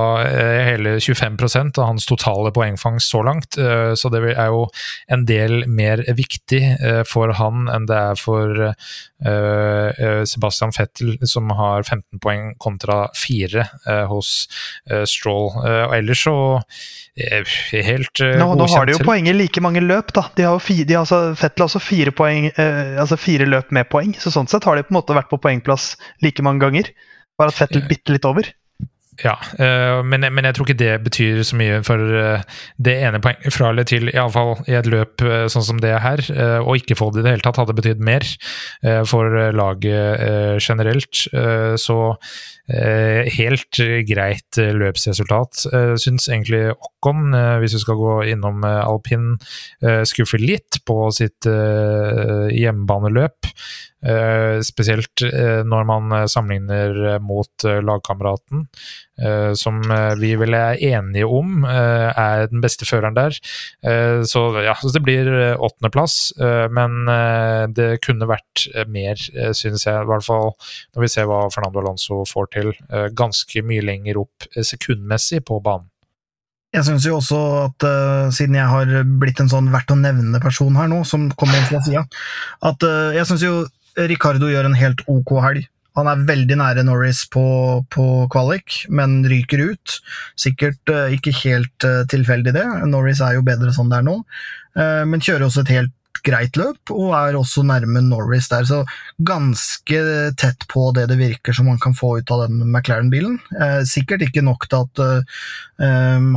[0.72, 4.64] hele 25% av hans totale poengfangst så langt, så det er jo
[5.12, 6.62] en del mer viktig
[7.08, 8.74] for han enn det er for
[10.32, 13.66] Sebastian Fettel, som har 15 poeng kontra 4
[14.12, 14.34] hos
[15.10, 15.52] Stroll.
[15.62, 16.38] og ellers så
[17.18, 20.24] helt nå, nå har de jo poenger like mange løp, da.
[20.38, 23.48] De har jo fire, de har altså, Fettel har også fire, poeng, eh, altså fire
[23.50, 24.16] løp med poeng.
[24.20, 25.94] Så sånn sett har de på en måte vært på poengplass
[26.24, 26.92] like mange ganger.
[27.40, 28.48] Bare at Fettel bitte litt over.
[29.20, 32.42] Ja, uh, men, men, jeg tror ikke det betyr så mye for uh,
[32.82, 36.02] det ene poenget fra eller til, iallfall i et løp uh, sånn som det er
[36.04, 36.24] her.
[36.64, 38.26] Å ikke få det i det hele tatt hadde betydd mer
[39.10, 41.26] for laget generelt.
[41.82, 41.98] Så
[42.70, 45.66] helt greit løpsresultat.
[46.00, 49.36] Syns egentlig Ocon, hvis vi skal gå innom alpin,
[50.08, 53.52] skuffer litt på sitt hjemmebaneløp.
[54.66, 55.26] Spesielt
[55.68, 58.68] når man sammenligner mot lagkameraten,
[59.58, 59.82] som
[60.20, 63.36] vi vel er enige om er den beste føreren der.
[64.28, 66.34] så ja, det blir åttendeplass,
[66.74, 67.06] men
[67.76, 69.22] det kunne vært mer,
[69.58, 69.94] synes jeg.
[69.94, 70.52] I hvert fall
[70.96, 72.74] når vi ser hva Fernando Alonso får til.
[73.18, 75.92] ganske mye lenger opp sekundmessig på banen.
[76.72, 80.40] Jeg syns jo også at uh, siden jeg har blitt en sånn verdt å nevne
[80.44, 82.06] person her nå, som kommer fra sida,
[82.64, 83.56] at uh, jeg syns jo
[84.08, 85.68] Ricardo gjør en helt ok helg.
[86.00, 87.44] Han er veldig nære Norris på,
[87.92, 89.98] på kvalik, men ryker ut.
[90.40, 92.68] Sikkert uh, ikke helt uh, tilfeldig, det.
[92.88, 94.22] Norris er jo bedre sånn det er nå,
[94.80, 95.96] uh, men kjører også et helt
[96.26, 98.66] greit løp, og er også nærme Norris der.
[98.68, 98.82] Så
[99.28, 100.02] ganske
[100.40, 103.40] tett på det det virker som man kan få ut av den McLaren-bilen.
[103.58, 105.52] Eh, sikkert ikke nok til at eh,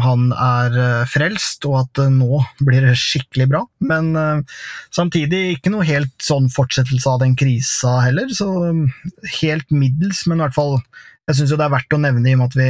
[0.04, 3.64] han er eh, frelst, og at eh, nå blir det skikkelig bra.
[3.84, 4.60] Men eh,
[4.94, 8.30] samtidig ikke noe helt sånn fortsettelse av den krisa heller.
[8.34, 8.48] Så
[9.40, 10.78] helt middels, men i hvert fall
[11.24, 12.66] jeg syns det er verdt å nevne i og med at vi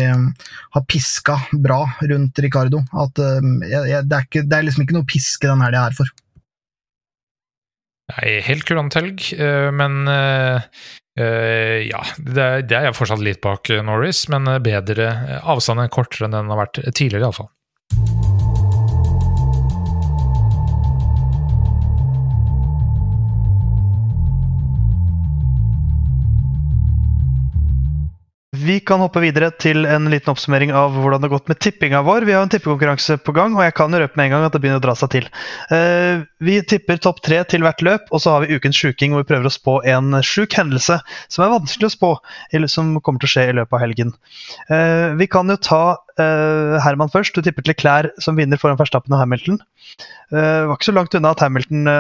[0.76, 2.84] har piska bra rundt Ricardo.
[2.94, 5.96] At jeg, jeg, det, er ikke, det, er liksom ikke noe piske den helga her
[5.98, 6.12] for.
[8.12, 9.30] Nei, helt kurant helg,
[9.72, 10.04] men
[11.16, 15.08] ja, det er, det er fortsatt litt bak Norris, men bedre
[15.40, 18.23] avstand enn kortere enn den har vært tidligere, iallfall.
[28.64, 32.00] Vi kan hoppe videre til en liten oppsummering av hvordan det har gått med tippinga
[32.06, 32.24] vår.
[32.24, 34.60] Vi har en tippekonkurranse på gang, og jeg kan røpe med en gang at det
[34.62, 35.26] begynner å dra seg til.
[35.68, 39.24] Uh, vi tipper topp tre til hvert løp, og så har vi ukens sjuking, hvor
[39.24, 42.12] vi prøver å spå en sjuk hendelse som er vanskelig å spå,
[42.56, 44.14] eller som kommer til å skje i løpet av helgen.
[44.72, 47.36] Uh, vi kan jo ta uh, Herman først.
[47.36, 49.60] Du tipper til Klær som vinner foran Verstappen og Hamilton.
[50.32, 51.90] Det var ikke så langt unna at Hamilton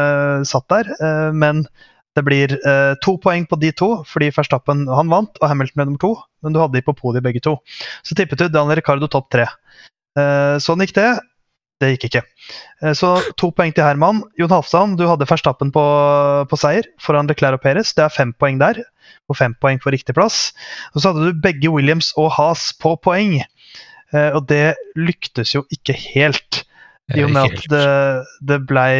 [0.48, 0.88] satt der,
[1.36, 1.66] men
[2.14, 5.86] det blir eh, to poeng på de to, fordi Verstappen han vant og Hamilton ble
[5.88, 6.14] nummer to.
[6.44, 7.56] Men du hadde de på podiet begge to.
[8.06, 9.48] Så tippet du Daniel Ricardo topp tre.
[10.18, 11.08] Eh, sånn gikk det.
[11.82, 12.22] Det gikk ikke.
[12.82, 14.22] Eh, så to poeng til Herman.
[14.38, 15.84] Jon Halvdan, du hadde Verstappen på,
[16.50, 17.94] på seier foran Leclerc og Perez.
[17.96, 18.84] Det er fem poeng der.
[19.28, 20.52] Og fem poeng for riktig plass.
[20.94, 23.40] Og så hadde du begge Williams og Haas på poeng.
[24.14, 26.63] Eh, og det lyktes jo ikke helt.
[27.12, 27.88] I og med at det,
[28.48, 28.94] det blei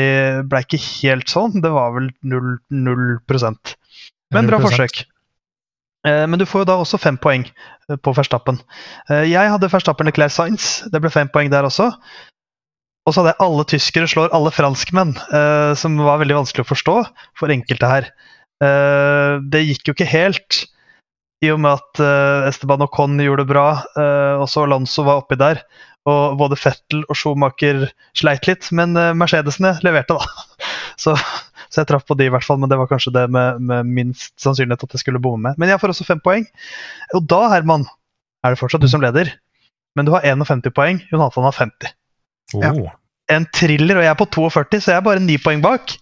[0.45, 1.63] ble ikke helt sånn.
[1.65, 3.05] Det var vel 0, 0
[4.35, 5.07] Men bra forsøk.
[6.05, 8.61] Eh, men du får jo da også fem poeng eh, på Verstappen.
[9.09, 10.91] Eh, jeg hadde Verstappen Leclerc Science.
[10.93, 11.91] Det ble fem poeng der også.
[13.05, 15.11] Og så hadde jeg alle tyskere slår alle franskmenn,
[15.77, 16.95] som var veldig vanskelig å forstå
[17.37, 18.07] for enkelte her.
[19.45, 20.63] Det gikk jo ikke helt,
[21.45, 22.01] i og med at
[22.49, 23.67] Esteban Ocon gjorde det bra.
[24.41, 25.61] Også Alonso var oppi der.
[26.11, 27.87] Og både Fettel og Schumacher
[28.17, 30.27] sleit litt, men eh, Mercedesene leverte, da.
[31.01, 31.17] Så,
[31.73, 33.89] så, jeg traff på de i hvert fall, men det var kanskje det med, med
[33.97, 35.59] minst sannsynlighet at jeg skulle bomme med.
[35.59, 36.45] Men jeg får også fem poeng.
[37.19, 37.83] Og da, Herman,
[38.47, 39.33] er det fortsatt du som leder.
[39.99, 41.91] Men du har 51 poeng, Jon Halvdan har 50.
[42.55, 42.63] Oh.
[42.63, 42.95] Ja.
[43.35, 45.97] En thriller, og jeg er på 42, så jeg er bare ni poeng bak.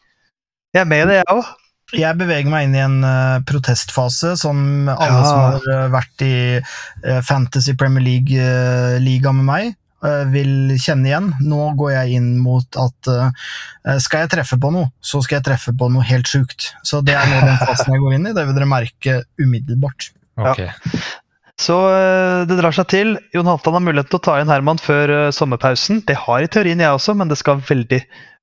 [0.77, 1.51] Jeg er med i det, jeg òg.
[1.93, 4.59] Jeg beveger meg inn i en uh, protestfase, som
[4.93, 5.25] alle ja.
[5.29, 9.73] som har uh, vært i uh, Fantasy Premier League-liga med meg,
[10.33, 11.29] vil kjenne igjen.
[11.47, 13.51] Nå går jeg inn mot at uh,
[14.03, 16.73] skal jeg treffe på noe, så skal jeg treffe på noe helt sjukt.
[16.87, 18.35] Så det er nå den fasen jeg går inn i.
[18.37, 20.11] Det vil dere merke umiddelbart.
[20.41, 20.71] Okay.
[20.73, 21.03] Ja.
[21.63, 23.15] Så uh, det drar seg til.
[23.37, 26.03] Jon Halvdan har mulighet til å ta inn Herman før uh, sommerpausen.
[26.09, 28.03] Det har i teorien jeg også, men det skal veldig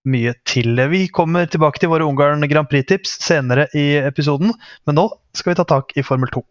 [0.10, 0.80] mye til.
[0.94, 4.54] Vi kommer tilbake til våre Ungarn Grand Prix-tips senere i episoden,
[4.88, 6.46] men nå skal vi ta tak i Formel 2.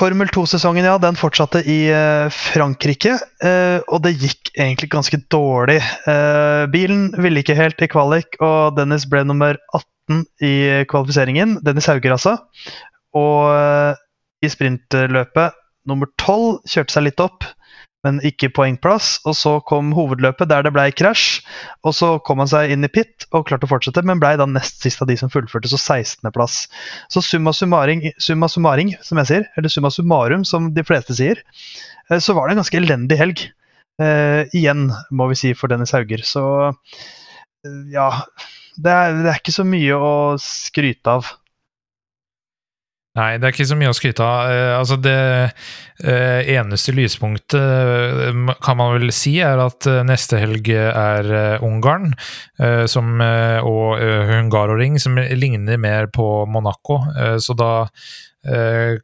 [0.00, 5.76] Formel 2-sesongen ja, den fortsatte i uh, Frankrike, uh, og det gikk egentlig ganske dårlig.
[6.06, 10.54] Uh, bilen ville ikke helt i kvalik, og Dennis ble nummer 18 i
[10.88, 11.58] kvalifiseringen.
[11.66, 12.38] Dennis Hauger, altså.
[13.12, 13.52] Og
[14.40, 15.58] i sprintløpet
[15.90, 17.44] nummer 12 kjørte seg litt opp
[18.06, 19.18] men ikke poengplass.
[19.28, 21.40] Og så kom hovedløpet, der det ble krasj.
[21.86, 24.48] Og så kom han seg inn i pit og klarte å fortsette, men ble da
[24.48, 26.62] nest sist av de som fullførte, så 16.-plass.
[27.12, 31.42] Så summa summaring, summa summaring, som jeg sier, eller summa summarum, som de fleste sier,
[32.10, 33.48] eh, så var det en ganske elendig helg.
[34.00, 36.22] Uh, igjen, må vi si, for Dennis Hauger.
[36.24, 36.42] Så
[36.72, 38.08] uh, ja
[38.80, 41.30] det er, det er ikke så mye å skryte av.
[43.18, 44.46] Nei, det er ikke så mye å skryte av.
[44.46, 45.18] Uh, altså det
[45.50, 51.26] uh, eneste lyspunktet uh, kan man vel si er at neste helg er
[51.66, 52.12] Ungarn
[52.90, 54.00] som, og
[54.30, 57.00] Hungaroring, som ligner mer på Monaco.
[57.40, 57.70] så da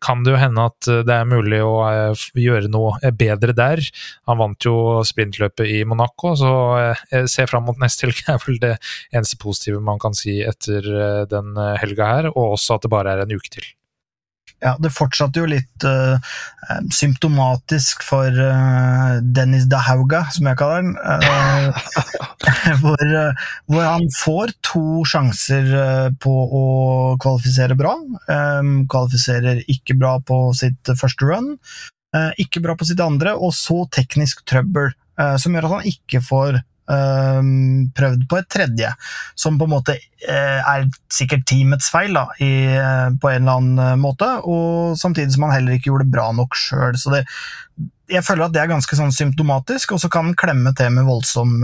[0.03, 1.75] kan det jo hende at det er mulig å
[2.37, 3.83] gjøre noe bedre der.
[4.31, 6.53] Han vant jo sprintløpet i Monaco, så
[7.13, 8.75] jeg ser fram mot neste helg er vel det
[9.13, 10.93] eneste positive man kan si etter
[11.33, 13.67] den helga her, og også at det bare er en uke til
[14.65, 16.17] ja, det fortsatte jo litt uh,
[16.95, 20.95] symptomatisk for uh, Dennis Dahauga, som jeg kaller den.
[20.97, 21.77] Uh,
[22.83, 23.03] hvor,
[23.69, 25.69] hvor, han får to sjanser
[26.23, 26.65] på å
[27.23, 27.97] kvalifisere bra.
[28.31, 31.53] Um, kvalifiserer ikke bra på sitt første run,
[32.41, 34.89] ikke bra på sitt andre, og så teknisk trøbbel,
[35.43, 38.93] som gjør at han ikke får Um, prøvd på et tredje,
[39.35, 43.59] som på en måte uh, er sikkert teamets feil, da, i, uh, på en eller
[43.59, 46.95] annen uh, måte, og samtidig som han heller ikke gjorde det bra nok sjøl.
[47.01, 47.25] Så det,
[48.13, 51.09] jeg føler at det er ganske sånn symptomatisk, og så kan han klemme til med
[51.09, 51.59] voldsom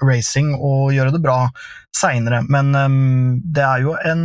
[0.00, 1.42] racing og gjøre det bra
[1.96, 4.24] seinere, men um, det er jo en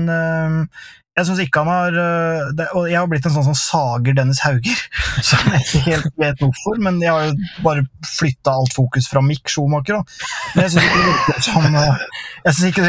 [1.12, 4.16] jeg syns ikke han har øh, det, Og jeg har blitt en sånn som sager
[4.16, 4.80] Dennis Hauger,
[5.30, 9.24] som jeg ikke helt vet hvorfor, men jeg har jo bare flytta alt fokus fra
[9.26, 10.00] Mick Schumacher.
[10.56, 11.10] Men jeg syns ikke det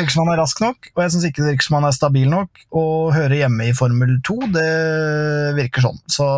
[0.05, 1.97] virker som han er rask nok, og jeg syns ikke det virker som han er
[1.99, 2.63] stabil nok.
[2.71, 2.85] Å
[3.17, 4.69] høre hjemme i Formel 2, det
[5.59, 5.99] virker sånn.
[6.07, 6.29] Så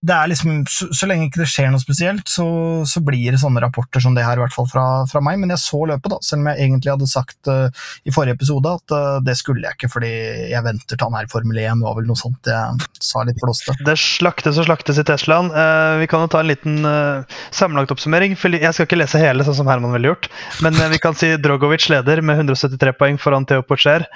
[0.00, 2.44] det er liksom, så, så, lenge ikke det skjer noe spesielt, så,
[2.88, 5.36] så, blir det sånne rapporter som det her, i hvert fall fra, fra meg.
[5.42, 7.68] Men jeg så løpet, da, selv om jeg egentlig hadde sagt uh,
[8.08, 10.12] i forrige episode at uh, det skulle jeg ikke, fordi
[10.54, 13.40] jeg venter til han er i Formel 1, var vel noe sånt jeg sa litt
[13.42, 13.74] flåste.
[13.84, 15.52] Det slaktes og slaktes i Teslaen.
[15.52, 16.80] Uh, vi kan jo ta en liten
[17.52, 18.38] sammenlagt oppsummering.
[18.40, 20.30] for Jeg skal ikke lese hele, sånn som Herman ville gjort,
[20.64, 24.06] men vi kan si Drogovic leder med 173 poeng foran Theo Porcher.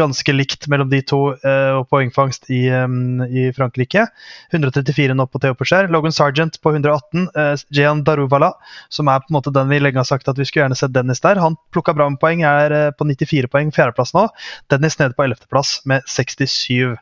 [0.00, 4.06] Ganske likt mellom de to og poengfangst i, um, i Frankrike.
[4.54, 5.88] 134 nå på Theo Pocher.
[5.92, 7.28] Logan Sergeant på 118.
[7.36, 8.52] Eh, Jean Daruvala,
[8.92, 10.94] som er på en måte den vi lenge har sagt at vi skulle gjerne sett
[10.94, 11.40] Dennis der.
[11.42, 14.26] Han plukka bra med poeng, er uh, på 94 poeng, fjerdeplass nå.
[14.72, 16.96] Dennis nede på 11.-plass med 67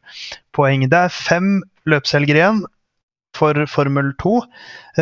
[0.57, 0.89] poeng.
[0.91, 1.57] Det er fem
[1.91, 2.64] løpshelger igjen
[3.37, 4.35] for Formel 2.
[4.35, 4.45] Uh,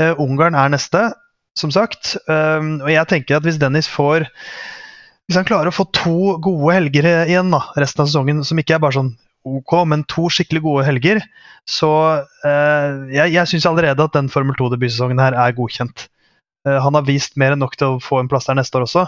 [0.02, 1.08] eh, Ungarn er neste,
[1.58, 2.16] som sagt.
[2.28, 4.28] Um, og jeg tenker at hvis Dennis får
[5.28, 8.74] hvis han klarer å få to gode helger igjen da, resten av sesongen, som ikke
[8.76, 9.12] er bare sånn
[9.48, 11.22] ok, men to skikkelig gode helger.
[11.68, 11.90] Så
[12.46, 16.08] eh, jeg, jeg syns allerede at den Formel 2-debutsesongen her er godkjent.
[16.68, 18.86] Eh, han har vist mer enn nok til å få en plass der neste år
[18.86, 19.06] også.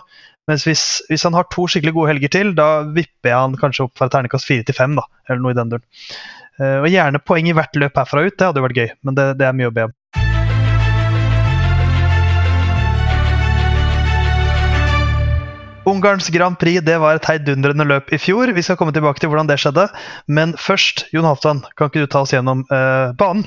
[0.51, 3.87] Mens hvis, hvis han har to skikkelig gode helger til, da vipper jeg han kanskje
[3.87, 5.87] opp fra terningkast fire til fem, da, eller noe i den duren.
[6.61, 9.19] Eh, og gjerne poeng i hvert løp herfra ut, det hadde jo vært gøy, men
[9.19, 9.95] det, det er mye å be om.
[15.89, 18.53] Ungarns Grand Prix det var et heidundrende løp i fjor.
[18.57, 19.89] Vi skal komme tilbake til hvordan det skjedde.
[20.27, 23.47] Men først, Jon Halvdan, kan ikke du ta oss gjennom eh, banen?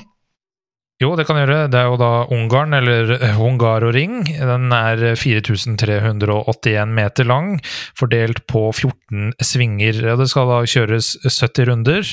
[0.98, 1.68] Jo, det kan jeg gjøre.
[1.70, 4.24] Det er jo da Ungarn, eller Hungaroring.
[4.26, 7.52] Den er 4381 meter lang,
[7.98, 10.00] fordelt på 14 svinger.
[10.18, 12.10] Det skal da kjøres 70 runder.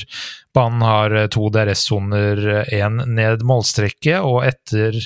[0.56, 2.40] Banen har eh, to DRS-soner,
[2.72, 4.96] én eh, ned målstrekket og, etter,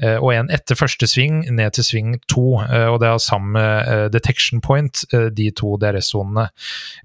[0.00, 2.56] eh, en etter første sving ned til sving to.
[2.64, 3.60] Og det har samme
[4.12, 5.04] detection point,
[5.36, 6.46] de to DRS-sonene.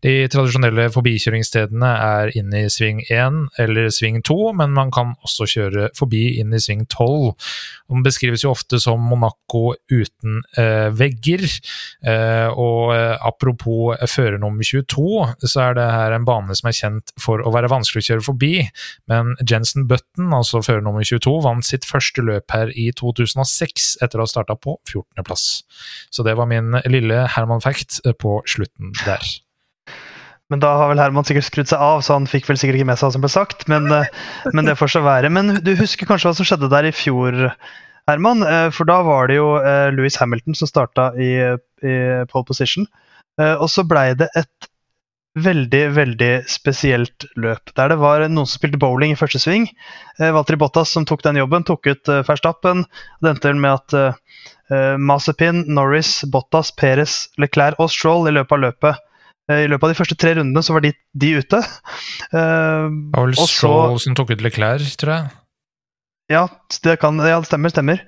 [0.03, 5.47] De tradisjonelle forbikjøringsstedene er inn i sving én eller sving to, men man kan også
[5.49, 7.35] kjøre forbi inn i sving tolv.
[7.89, 10.41] Den beskrives jo ofte som Monaco uten
[10.97, 11.45] vegger.
[12.55, 15.07] Og apropos førernummer 22,
[15.45, 18.09] så er det her en bane som er kjent for å være vanskelig vanskelig å
[18.09, 18.53] kjøre forbi,
[19.09, 24.19] men Jensen Button, altså fører nummer 22, vant sitt første løp her i 2006 etter
[24.19, 25.63] å ha starta på 14.-plass.
[26.11, 29.25] Så det var min lille Herman-fact på slutten der.
[30.49, 32.89] Men da har vel Herman sikkert skrudd seg av, så han fikk vel sikkert ikke
[32.89, 33.67] med seg hva som ble sagt.
[33.69, 34.09] Men, eh,
[34.49, 35.29] men, det får så være.
[35.29, 37.37] Men du husker kanskje hva som skjedde der i fjor,
[38.09, 38.41] Herman?
[38.41, 41.35] Eh, for da var det jo eh, Louis Hamilton som starta i,
[41.85, 41.95] i
[42.31, 42.89] pole position.
[43.39, 44.67] Og så blei det et
[45.37, 47.71] veldig veldig spesielt løp.
[47.77, 49.67] Der det var noen som spilte bowling i første sving.
[50.19, 52.85] Eh, Valtteri Bottas som tok den jobben, tok ut eh, Verstappen.
[53.21, 58.65] Det endte med at eh, Mazepin, Norris, Bottas, Perez, Leclerc og Stroll i løpet av
[58.69, 59.05] løpet
[59.49, 61.57] i løpet av de første tre rundene så var de, de ute.
[62.29, 65.31] Uh, var vel Stroll som tok ut Leclerc, tror jeg.
[66.29, 66.43] Ja,
[66.85, 68.03] det, kan, ja, stemmer, stemmer.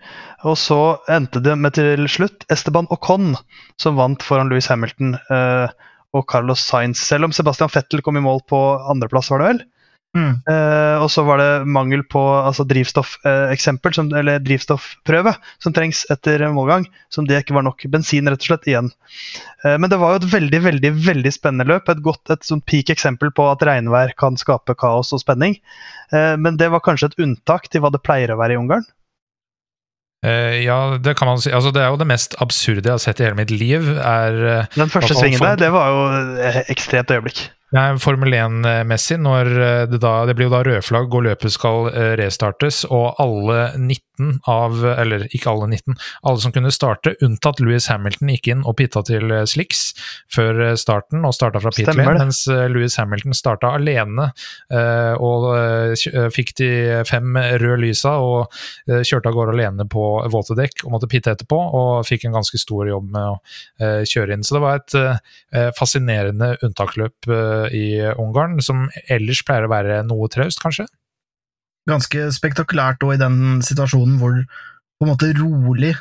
[0.45, 0.77] Og så
[1.09, 3.33] endte det med til slutt Esteban Ocon
[3.81, 5.15] som vant foran Louis Hamilton.
[5.33, 5.73] Uh,
[6.15, 8.59] og Carlos Sainz, selv om Sebastian Fettel kom i mål på
[8.91, 9.63] andreplass, var det vel?
[10.11, 10.41] Mm.
[10.43, 15.33] Eh, og så var det mangel på altså, drivstoffeksempel, eh, eller drivstoffprøve,
[15.63, 16.85] som trengs etter målgang.
[17.13, 18.91] Som det ikke var nok bensin, rett og slett, igjen.
[19.63, 21.87] Eh, men det var jo et veldig veldig, veldig spennende løp.
[21.89, 25.55] Et godt et sånn peak eksempel på at regnvær kan skape kaos og spenning.
[26.11, 28.87] Eh, men det var kanskje et unntak til hva det pleier å være i Ungarn?
[30.21, 31.49] Uh, ja, det kan man si.
[31.49, 33.87] Altså, det er jo det mest absurde jeg har sett i hele mitt liv.
[33.97, 37.47] Er, uh, Den første svingen der, det var jo ekstremt øyeblikk.
[37.71, 41.91] Nei, Formel 1-messig, når eh, det da Det blir jo da rødflagg og løpet skal
[42.19, 45.95] restartes, og alle 19 19 av Eller ikke alle 19.
[46.21, 49.91] Alle som kunne starte, unntatt Louis Hamilton, gikk inn og pitta til eh, Slicks
[50.33, 54.29] før eh, starten, og starta fra pit lane, mens eh, Louis Hamilton starta alene
[55.21, 55.45] og
[56.33, 56.69] fikk de
[57.07, 58.51] fem røde lysa og
[58.87, 62.59] kjørte av gårde alene på våte dekk og måtte pitte etterpå, og fikk en ganske
[62.59, 64.45] stor jobb med å kjøre inn.
[64.45, 67.29] Så det var et fascinerende unntaksløp
[67.69, 67.85] i
[68.15, 70.87] Ungarn, som ellers pleier å være noe traust, kanskje?
[71.89, 75.95] ganske spektakulært òg i den situasjonen hvor på en måte rolig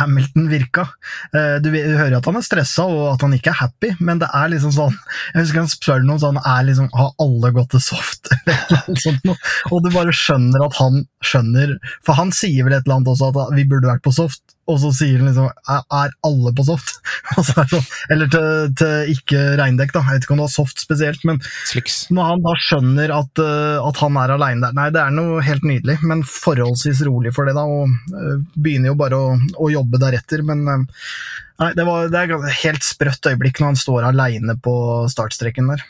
[0.00, 0.86] Hamilton virka.
[1.34, 4.22] Eh, du, du, hører at han er stressa og at han ikke er happy, men
[4.22, 4.96] det er liksom sånn
[5.34, 8.32] Jeg husker han spør noen sånn er liksom, Har alle gått til soft?
[9.70, 13.30] Og du bare skjønner at han skjønner For han sier vel et eller annet også
[13.30, 16.98] at vi burde vært på soft, og så sier han liksom Er alle på soft?
[17.50, 20.02] sånn, eller til, til, ikke regndekk, da.
[20.06, 22.00] Jeg vet ikke om det var soft spesielt, men Sliks.
[22.14, 25.40] når han da skjønner at, uh, at han er aleine der Nei, det er noe
[25.44, 27.64] helt nydelig, men forholdsvis rolig for det, da.
[27.66, 31.04] Og begynner jo bare å, å jobbe deretter, men uh,
[31.60, 34.74] Nei, det, var, det er et helt sprøtt øyeblikk når han står aleine på
[35.12, 35.82] startstreken der.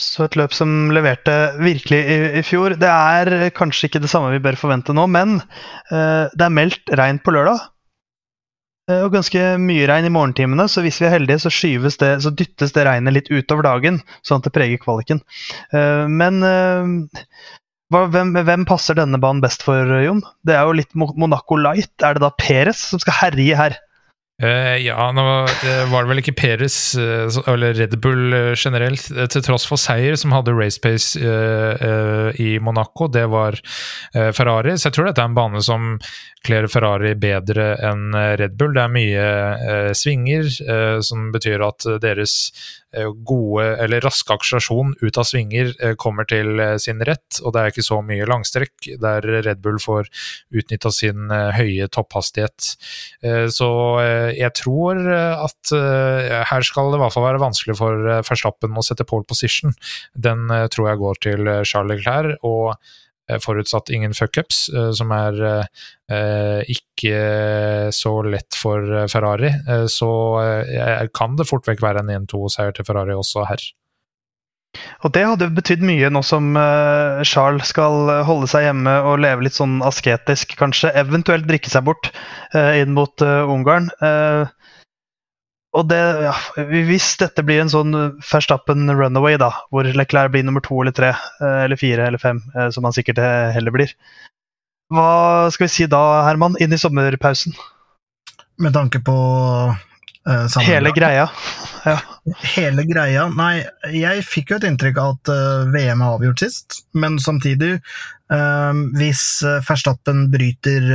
[0.00, 2.76] så et løp som leverte virkelig i, i, fjor.
[2.80, 5.42] Det er kanskje ikke det samme vi bør forvente nå, men
[5.92, 7.66] uh, det er meldt regn på lørdag.
[8.88, 11.52] Uh, og ganske mye regn i morgentimene, så hvis vi er heldige, så,
[12.00, 15.20] det, så dyttes det regnet litt utover dagen, sånn at det preger kvaliken.
[15.74, 16.40] Uh, men
[17.88, 20.20] hvem, hvem, passer denne banen best for, Jon?
[20.44, 21.94] Det er jo litt Monaco Light.
[22.04, 23.78] Er det da Perez som skal herje her?
[24.38, 25.22] Uh, ja, nå
[25.90, 30.14] var det vel ikke Peres uh, eller Red Bull uh, generelt, til tross for seier,
[30.14, 31.18] som hadde race pace
[32.38, 33.08] i Monaco.
[33.10, 33.58] Det var
[34.14, 34.76] Ferrari.
[34.78, 35.96] Så jeg tror dette er en bane som
[36.46, 38.74] kler Ferrari bedre enn Red Bull.
[38.76, 40.50] Det er mye svinger,
[41.04, 42.38] som betyr at deres
[42.96, 47.52] Eh, gode, eller raske akselerasjon ut av svinger eh, kommer til eh, sin rett, og
[47.52, 50.08] det er ikke så mye langstrekk der Red Bull får
[50.56, 52.70] utnytta sin høye topphastighet.
[53.52, 53.68] Så
[54.36, 59.06] jeg tror at her skal det i hvert fall være vanskelig for Verstappen å sette
[59.08, 59.74] pole position.
[60.14, 62.38] Den tror jeg går til Charles Leclerc.
[62.46, 62.74] og
[63.28, 67.18] Eh, forutsatt ingen fuckups, eh, som er eh, ikke
[67.92, 69.52] så lett for Ferrari.
[69.92, 70.08] Så
[71.14, 73.66] kan det fort vekk være en 1-2-seier til Ferrari også her.
[75.06, 76.56] Og det hadde betydd mye nå som
[77.26, 80.90] Charles skal holde seg hjemme og leve litt sånn asketisk, kanskje.
[80.98, 82.10] Eventuelt drikke seg bort
[82.54, 83.90] inn mot Ungarn.
[85.76, 90.64] Og det, ja, Hvis dette blir en sånn Verstappen runaway, da, hvor Leclerc blir nummer
[90.64, 93.92] to eller tre eh, eller fire eller fem, eh, som han sikkert eh, heller blir,
[94.88, 97.52] hva skal vi si da, Herman, inn i sommerpausen?
[98.58, 99.14] Med tanke på
[100.28, 101.28] uh, Hele greia.
[101.86, 101.96] Ja.
[102.54, 103.28] Hele greia?
[103.32, 103.62] Nei,
[103.94, 107.78] jeg fikk jo et inntrykk av at uh, VM er avgjort sist, men samtidig,
[108.34, 109.24] uh, hvis
[109.68, 110.92] Verstappen bryter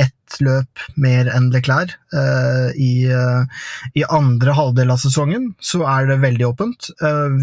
[0.00, 1.90] ett løp mer enn Leclerc
[2.80, 6.88] i, i, andre halvdel av sesongen, så er det veldig åpent.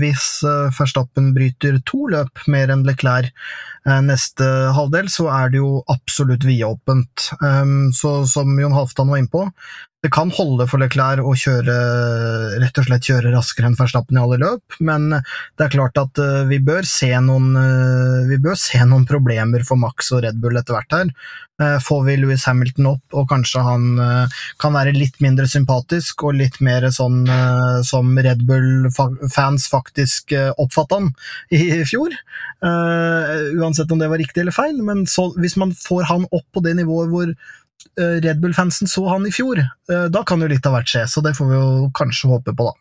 [0.01, 0.39] Hvis
[0.73, 3.29] Verstappen bryter to løp mer enn Leclerc
[4.07, 7.29] neste halvdel, så er det jo absolutt vidåpent.
[7.93, 9.45] Så som Jon Halvdan var inne på,
[10.03, 11.75] det kan holde for Leclerc å kjøre,
[12.61, 16.21] rett og slett kjøre raskere enn Verstappen i alle løp, men det er klart at
[16.47, 17.51] vi bør se noen,
[18.29, 21.13] vi bør se noen problemer for Max og Red Bull etter hvert her.
[21.61, 26.23] Eh, får vi Louis Hamilton opp, og kanskje han eh, kan være litt mindre sympatisk
[26.23, 31.09] og litt mer sånn eh, som Red Bull-fans faktisk oppfatta han
[31.51, 32.15] i fjor.
[32.63, 36.63] Uansett om det var riktig eller feil, men så, hvis man får han opp på
[36.63, 37.33] det nivået hvor
[37.99, 39.61] Red Bull-fansen så han i fjor,
[40.11, 42.67] da kan jo litt av hvert skje, så det får vi jo kanskje håpe på,
[42.67, 42.75] da.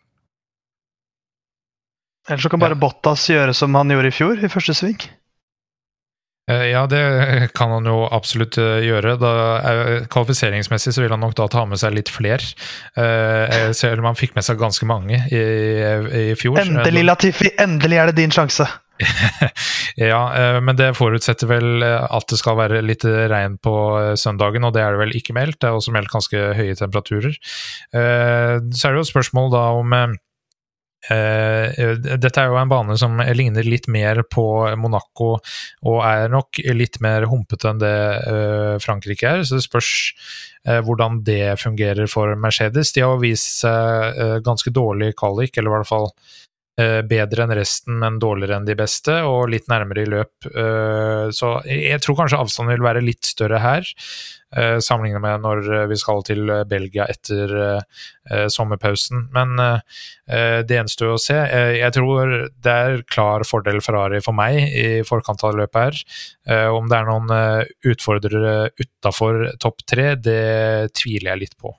[2.29, 2.81] Eller så kan bare ja.
[2.83, 4.99] Bottas gjøre som han gjorde i fjor, i første sving.
[6.49, 9.15] Eh, ja, det kan han jo absolutt eh, gjøre.
[9.21, 9.31] Da,
[9.69, 12.41] eh, kvalifiseringsmessig så vil han nok da ta med seg litt flere.
[13.77, 15.41] Selv om han fikk med seg ganske mange i,
[16.23, 16.61] i fjor.
[16.61, 17.53] Endelig, Latifi!
[17.61, 18.67] Endelig er det din sjanse!
[20.09, 20.21] ja,
[20.59, 23.75] men det forutsetter vel at det skal være litt regn på
[24.19, 25.61] søndagen, og det er det vel ikke meldt.
[25.61, 27.37] Det er også meldt ganske høye temperaturer.
[27.91, 29.95] Så er det jo et spørsmål da om
[31.09, 34.43] dette er jo en bane som ligner litt mer på
[34.77, 35.29] Monaco,
[35.87, 37.95] og er nok litt mer humpete enn det
[38.83, 39.45] Frankrike er.
[39.47, 39.93] Så det spørs
[40.67, 42.91] hvordan det fungerer for Mercedes.
[42.93, 46.11] De har vist seg ganske dårlig kvalik, eller i hvert fall
[47.09, 50.47] bedre enn resten, men dårligere enn de beste, og litt nærmere i løp.
[51.35, 53.89] Så jeg tror kanskje avstanden vil være litt større her.
[54.57, 57.51] Eh, sammenlignet med når eh, vi skal til eh, Belgia etter
[58.53, 59.23] sommerpausen.
[59.33, 59.55] Men
[60.29, 61.33] det gjenstår å se.
[61.73, 66.69] Jeg tror det er klar fordel Ferrari for meg i forkant av løpet her.
[66.69, 67.33] Om det er noen
[67.89, 71.73] utfordrere utafor topp tre, det tviler jeg litt på.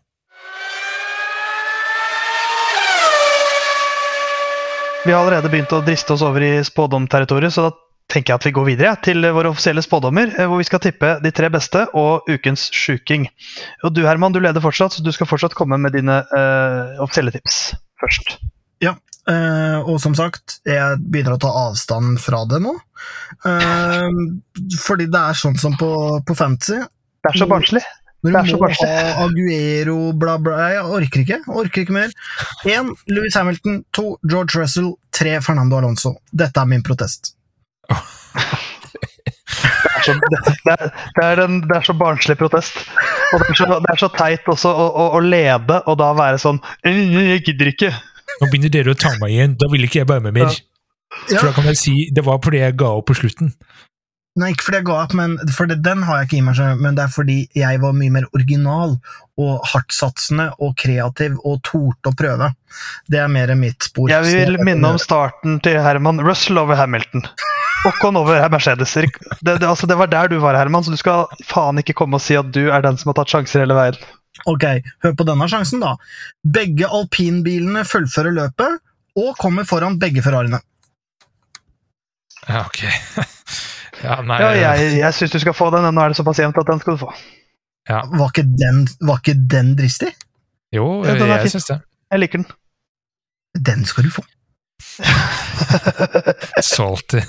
[5.06, 7.70] Vi har allerede begynt å driste oss over i spådomterritoriet, så da
[8.10, 11.14] tenker jeg at vi går videre til våre offisielle spådommer, eh, hvor vi skal tippe
[11.24, 13.24] de tre beste og ukens sjuking.
[13.86, 17.32] Og du Herman, du leder fortsatt, så du skal fortsatt komme med dine uh, offisielle
[17.32, 17.70] tips
[18.02, 18.36] først.
[18.84, 18.92] Ja,
[19.30, 22.76] uh, og som sagt, jeg begynner å ta avstand fra det nå.
[23.46, 24.10] Uh,
[24.84, 25.90] fordi det er sånn som på,
[26.28, 26.82] på Fantasy.
[27.24, 27.84] Det er så barnslig.
[28.26, 28.88] Når du må ha
[29.24, 31.38] Aguero, bla, bla Jeg orker ikke.
[31.38, 32.10] Jeg orker ikke mer.
[32.68, 33.82] Én Louis Hamilton.
[33.96, 34.92] To George Russell.
[35.16, 36.18] Tre Fernando Alonso.
[36.32, 37.34] Dette er min protest.
[39.50, 40.76] Det er, så, det,
[41.16, 42.78] det, er en, det er, så, barnslig protest.
[43.32, 46.12] Og det er så, det er så teit også å, å, å, lede og da
[46.16, 47.90] være sånn Jeg gidder ikke.
[48.40, 49.56] Nå begynner dere å ta meg igjen.
[49.60, 50.54] Da vil ikke jeg være med mer.
[50.54, 51.40] Ja.
[51.40, 53.52] For da kan jeg si det var fordi jeg ga opp på slutten.
[54.38, 56.58] Nei, ikke fordi jeg ga opp, men for det, den har jeg ikke i meg,
[56.78, 58.92] men det er fordi jeg var mye mer original
[59.40, 62.52] og hardtsatsende og kreativ og torde å prøve.
[63.10, 64.12] Det er mer mitt spor.
[64.12, 66.22] Jeg vil minne om starten til Herman.
[66.22, 67.26] Russell over Hamilton.
[67.88, 68.94] Ocon over Mercedes.
[68.94, 69.10] Det,
[69.40, 72.22] det, altså, det var der du var, Herman, så du skal faen ikke komme og
[72.22, 73.98] si at du er den som har tatt sjanser hele veien.
[74.48, 74.64] Ok,
[75.02, 75.96] hør på denne sjansen, da.
[76.46, 78.78] Begge alpinbilene fullfører løpet
[79.18, 80.62] og kommer foran begge Ferrariene.
[82.46, 82.84] Ja, ok.
[84.04, 85.86] ja, nei Ja, jeg jeg syns du skal få den.
[85.94, 87.12] Nå er det såpass jevnt at den skal du få.
[87.90, 88.00] ja.
[88.12, 90.12] Var ikke den, var ikke den dristig?
[90.72, 91.50] Jo, Ja, den jeg fin.
[91.56, 91.80] syns det.
[92.12, 92.46] Jeg liker den.
[93.70, 94.22] Den skal du få.
[96.62, 97.20] Salty.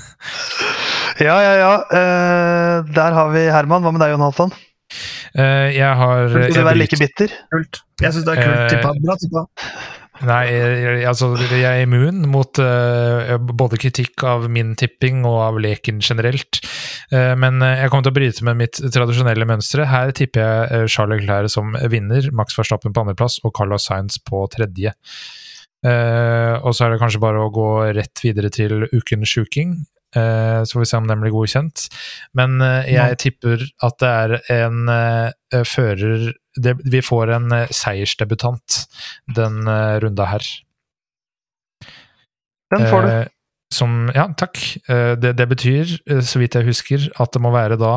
[1.22, 1.72] Ja, ja, ja.
[1.92, 3.84] Uh, der har vi Herman.
[3.86, 4.54] Hva med deg, Jon Halvdan?
[5.32, 7.32] Eh, jeg har Skal du være like bitter?
[7.54, 7.82] Kult.
[8.02, 8.58] Jeg syns det er kult.
[8.60, 8.94] Uh, Tippa.
[9.06, 9.44] Bra tippa.
[10.28, 15.60] Nei, jeg, altså, jeg er immun mot uh, både kritikk av min tipping og av
[15.64, 16.62] leken generelt.
[17.12, 19.88] Uh, men eh, jeg kommer til å bryte med mitt tradisjonelle mønstre.
[19.90, 24.44] Her tipper jeg eh, Charles som vinner, Max Verstappen på andreplass og Carlos Sainz på
[24.54, 24.94] tredje.
[25.82, 27.68] Og så er det kanskje bare å gå
[27.98, 29.80] rett videre til ukens sjuking.
[30.16, 31.86] Eh, så får vi se om den blir godkjent.
[32.38, 38.82] Men uh, jeg tipper at det er en uh, fører det, Vi får en seiersdebutant
[39.38, 39.64] den
[40.04, 40.48] runda her.
[42.76, 43.14] Den får du.
[43.72, 44.60] Som Ja, takk.
[45.24, 45.94] Det, det betyr,
[46.28, 47.94] så vidt jeg husker, at det må være da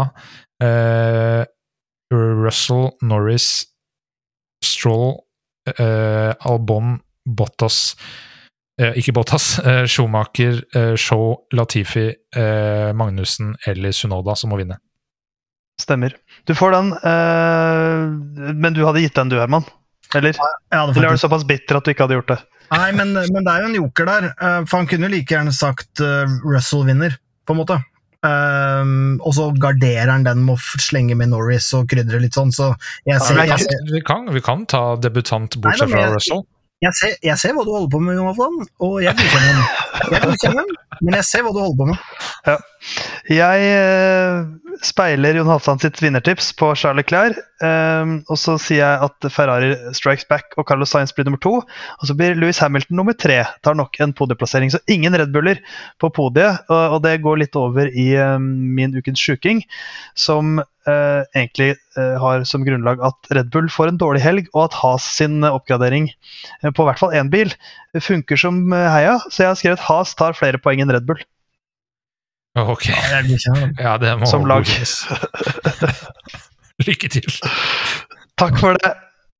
[2.15, 3.67] Russell, Norris,
[4.63, 5.17] Stroll,
[5.75, 7.97] Albon, Bottas
[8.81, 14.79] eh, Ikke Bottas, eh, Schumacher, eh, Shaw, Latifi, eh, Magnussen eller Sunoda som må vinne.
[15.81, 16.15] Stemmer.
[16.47, 19.65] Du får den, eh, men du hadde gitt den du, Herman?
[20.15, 20.37] Eller?
[20.71, 22.39] Eller er du såpass bitter at du ikke hadde gjort det?
[22.75, 24.29] Nei, men, men det er jo en joker der.
[24.35, 27.17] eh, For han kunne jo like gjerne sagt eh, Russell vinner,
[27.47, 27.81] på en måte.
[28.25, 32.55] Um, og så garderer han den med å slenge med Norris og krydre litt sånn,
[32.57, 32.71] så
[33.05, 36.41] jeg ser, ja, vi, kan, Vi kan, vi kan ta debutant bortsett fra Russell.
[36.85, 39.69] Jeg, ser, jeg ser hva du holder på med, Jonathan, og jeg godkjenner den.
[40.13, 42.65] Jeg godkjenner men jeg ser hva du holder på med.
[43.33, 44.43] Jeg eh,
[44.85, 47.39] speiler Jon Halvdan sitt vinnertips på Charles Leclerc.
[47.65, 51.55] eh, og så sier jeg at Ferrari strikes back og Carlos Sainz blir nummer to.
[51.63, 53.41] Og så blir Louis Hamilton nummer tre.
[53.65, 54.75] Tar nok en podieplassering.
[54.75, 55.63] Så ingen Red Buller
[56.03, 56.61] på podiet.
[56.69, 59.65] Og, det går litt over i eh, min ukens sjuking,
[60.15, 65.07] som egentlig har som grunnlag at Red Bull får en dårlig helg, og at Has
[65.17, 66.11] sin oppgradering
[66.77, 67.55] på hvert fall én bil
[68.05, 69.15] funker som heia.
[69.31, 71.25] Så jeg har skrevet Has tar flere poeng enn Red Bull.
[72.55, 74.69] Ok, Jeg godkjenner ja, det må Som lag.
[76.87, 77.27] Lykke til.
[78.39, 78.93] Takk for det.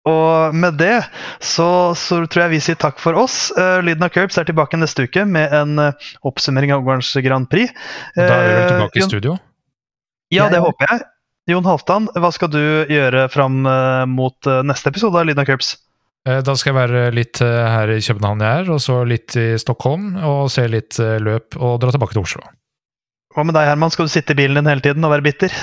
[0.05, 0.99] Og med det
[1.41, 3.49] så, så tror jeg vi sier takk for oss.
[3.57, 7.49] Uh, Lyden av Curbs er tilbake neste uke med en uh, oppsummering av Ungarns Grand
[7.51, 7.73] Prix.
[8.19, 9.37] Da er vi vel Eh, tilbake i studio.
[10.35, 11.07] Ja, det håper jeg.
[11.55, 13.67] Jon Halvdan, hva skal du gjøre fram
[14.09, 15.75] mot neste episode av Lyden av Curbs?
[16.27, 19.51] Eh, Da skal jeg være litt her i København jeg er, og så litt i
[19.61, 22.45] Stockholm, og se litt løp, og dra tilbake til Oslo.
[23.35, 23.91] Hva med deg, Herman?
[23.91, 25.55] Skal du sitte i bilen din hele tiden og være bitter?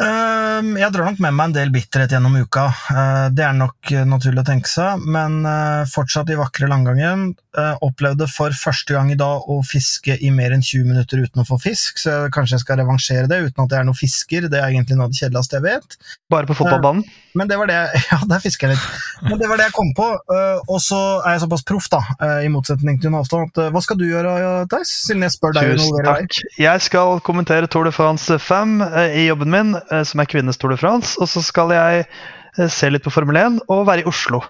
[0.00, 2.64] Um, jeg drar nok med meg en del bitterhet gjennom uka.
[2.88, 7.28] Uh, det er nok uh, naturlig å tenke seg, men uh, fortsatt i vakre langgangen.
[7.54, 11.44] Uh, opplevde for første gang i dag å fiske i mer enn 20 minutter uten
[11.44, 14.48] å få fisk, så kanskje jeg skal revansjere det uten at jeg er noen fisker.
[14.50, 15.98] Det er egentlig noe av det kjedeligste jeg vet.
[16.32, 17.04] Bare på fotballbanen?
[17.38, 17.78] Men det var det
[18.10, 19.06] Ja, der fisker jeg litt.
[19.28, 20.10] Men det var det jeg kom på.
[20.30, 23.70] Uh, og så er jeg såpass proff, da, uh, i motsetning til Halvdan, at uh,
[23.74, 24.34] hva skal du gjøre,
[24.70, 24.92] Theis?
[25.08, 25.74] Siden jeg spør deg.
[25.78, 26.38] Tusen takk.
[26.58, 30.58] Jeg skal kommentere Tour de France 5 eh, i jobben min, eh, som er kvinnes
[30.58, 31.16] Tour de France.
[31.20, 34.42] Og så skal jeg eh, se litt på Formel 1 og være i Oslo.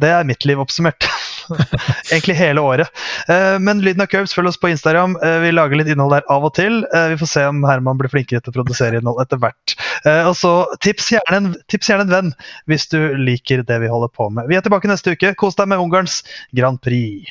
[0.00, 1.04] Det er mitt liv oppsummert.
[2.10, 2.88] Egentlig hele året.
[3.28, 5.18] Eh, Men Lyden av Curbs, følg oss på Instagram.
[5.22, 6.80] Eh, Vi lager litt innhold der av og til.
[6.94, 9.76] Eh, Vi får se om Herman blir flinkere til å produsere innhold etter hvert.
[10.02, 12.32] Og så tips gjerne, en, tips gjerne en venn
[12.70, 14.48] hvis du liker det vi holder på med.
[14.50, 15.36] Vi er tilbake neste uke.
[15.38, 16.22] Kos deg med Ungarns
[16.56, 17.30] Grand Prix.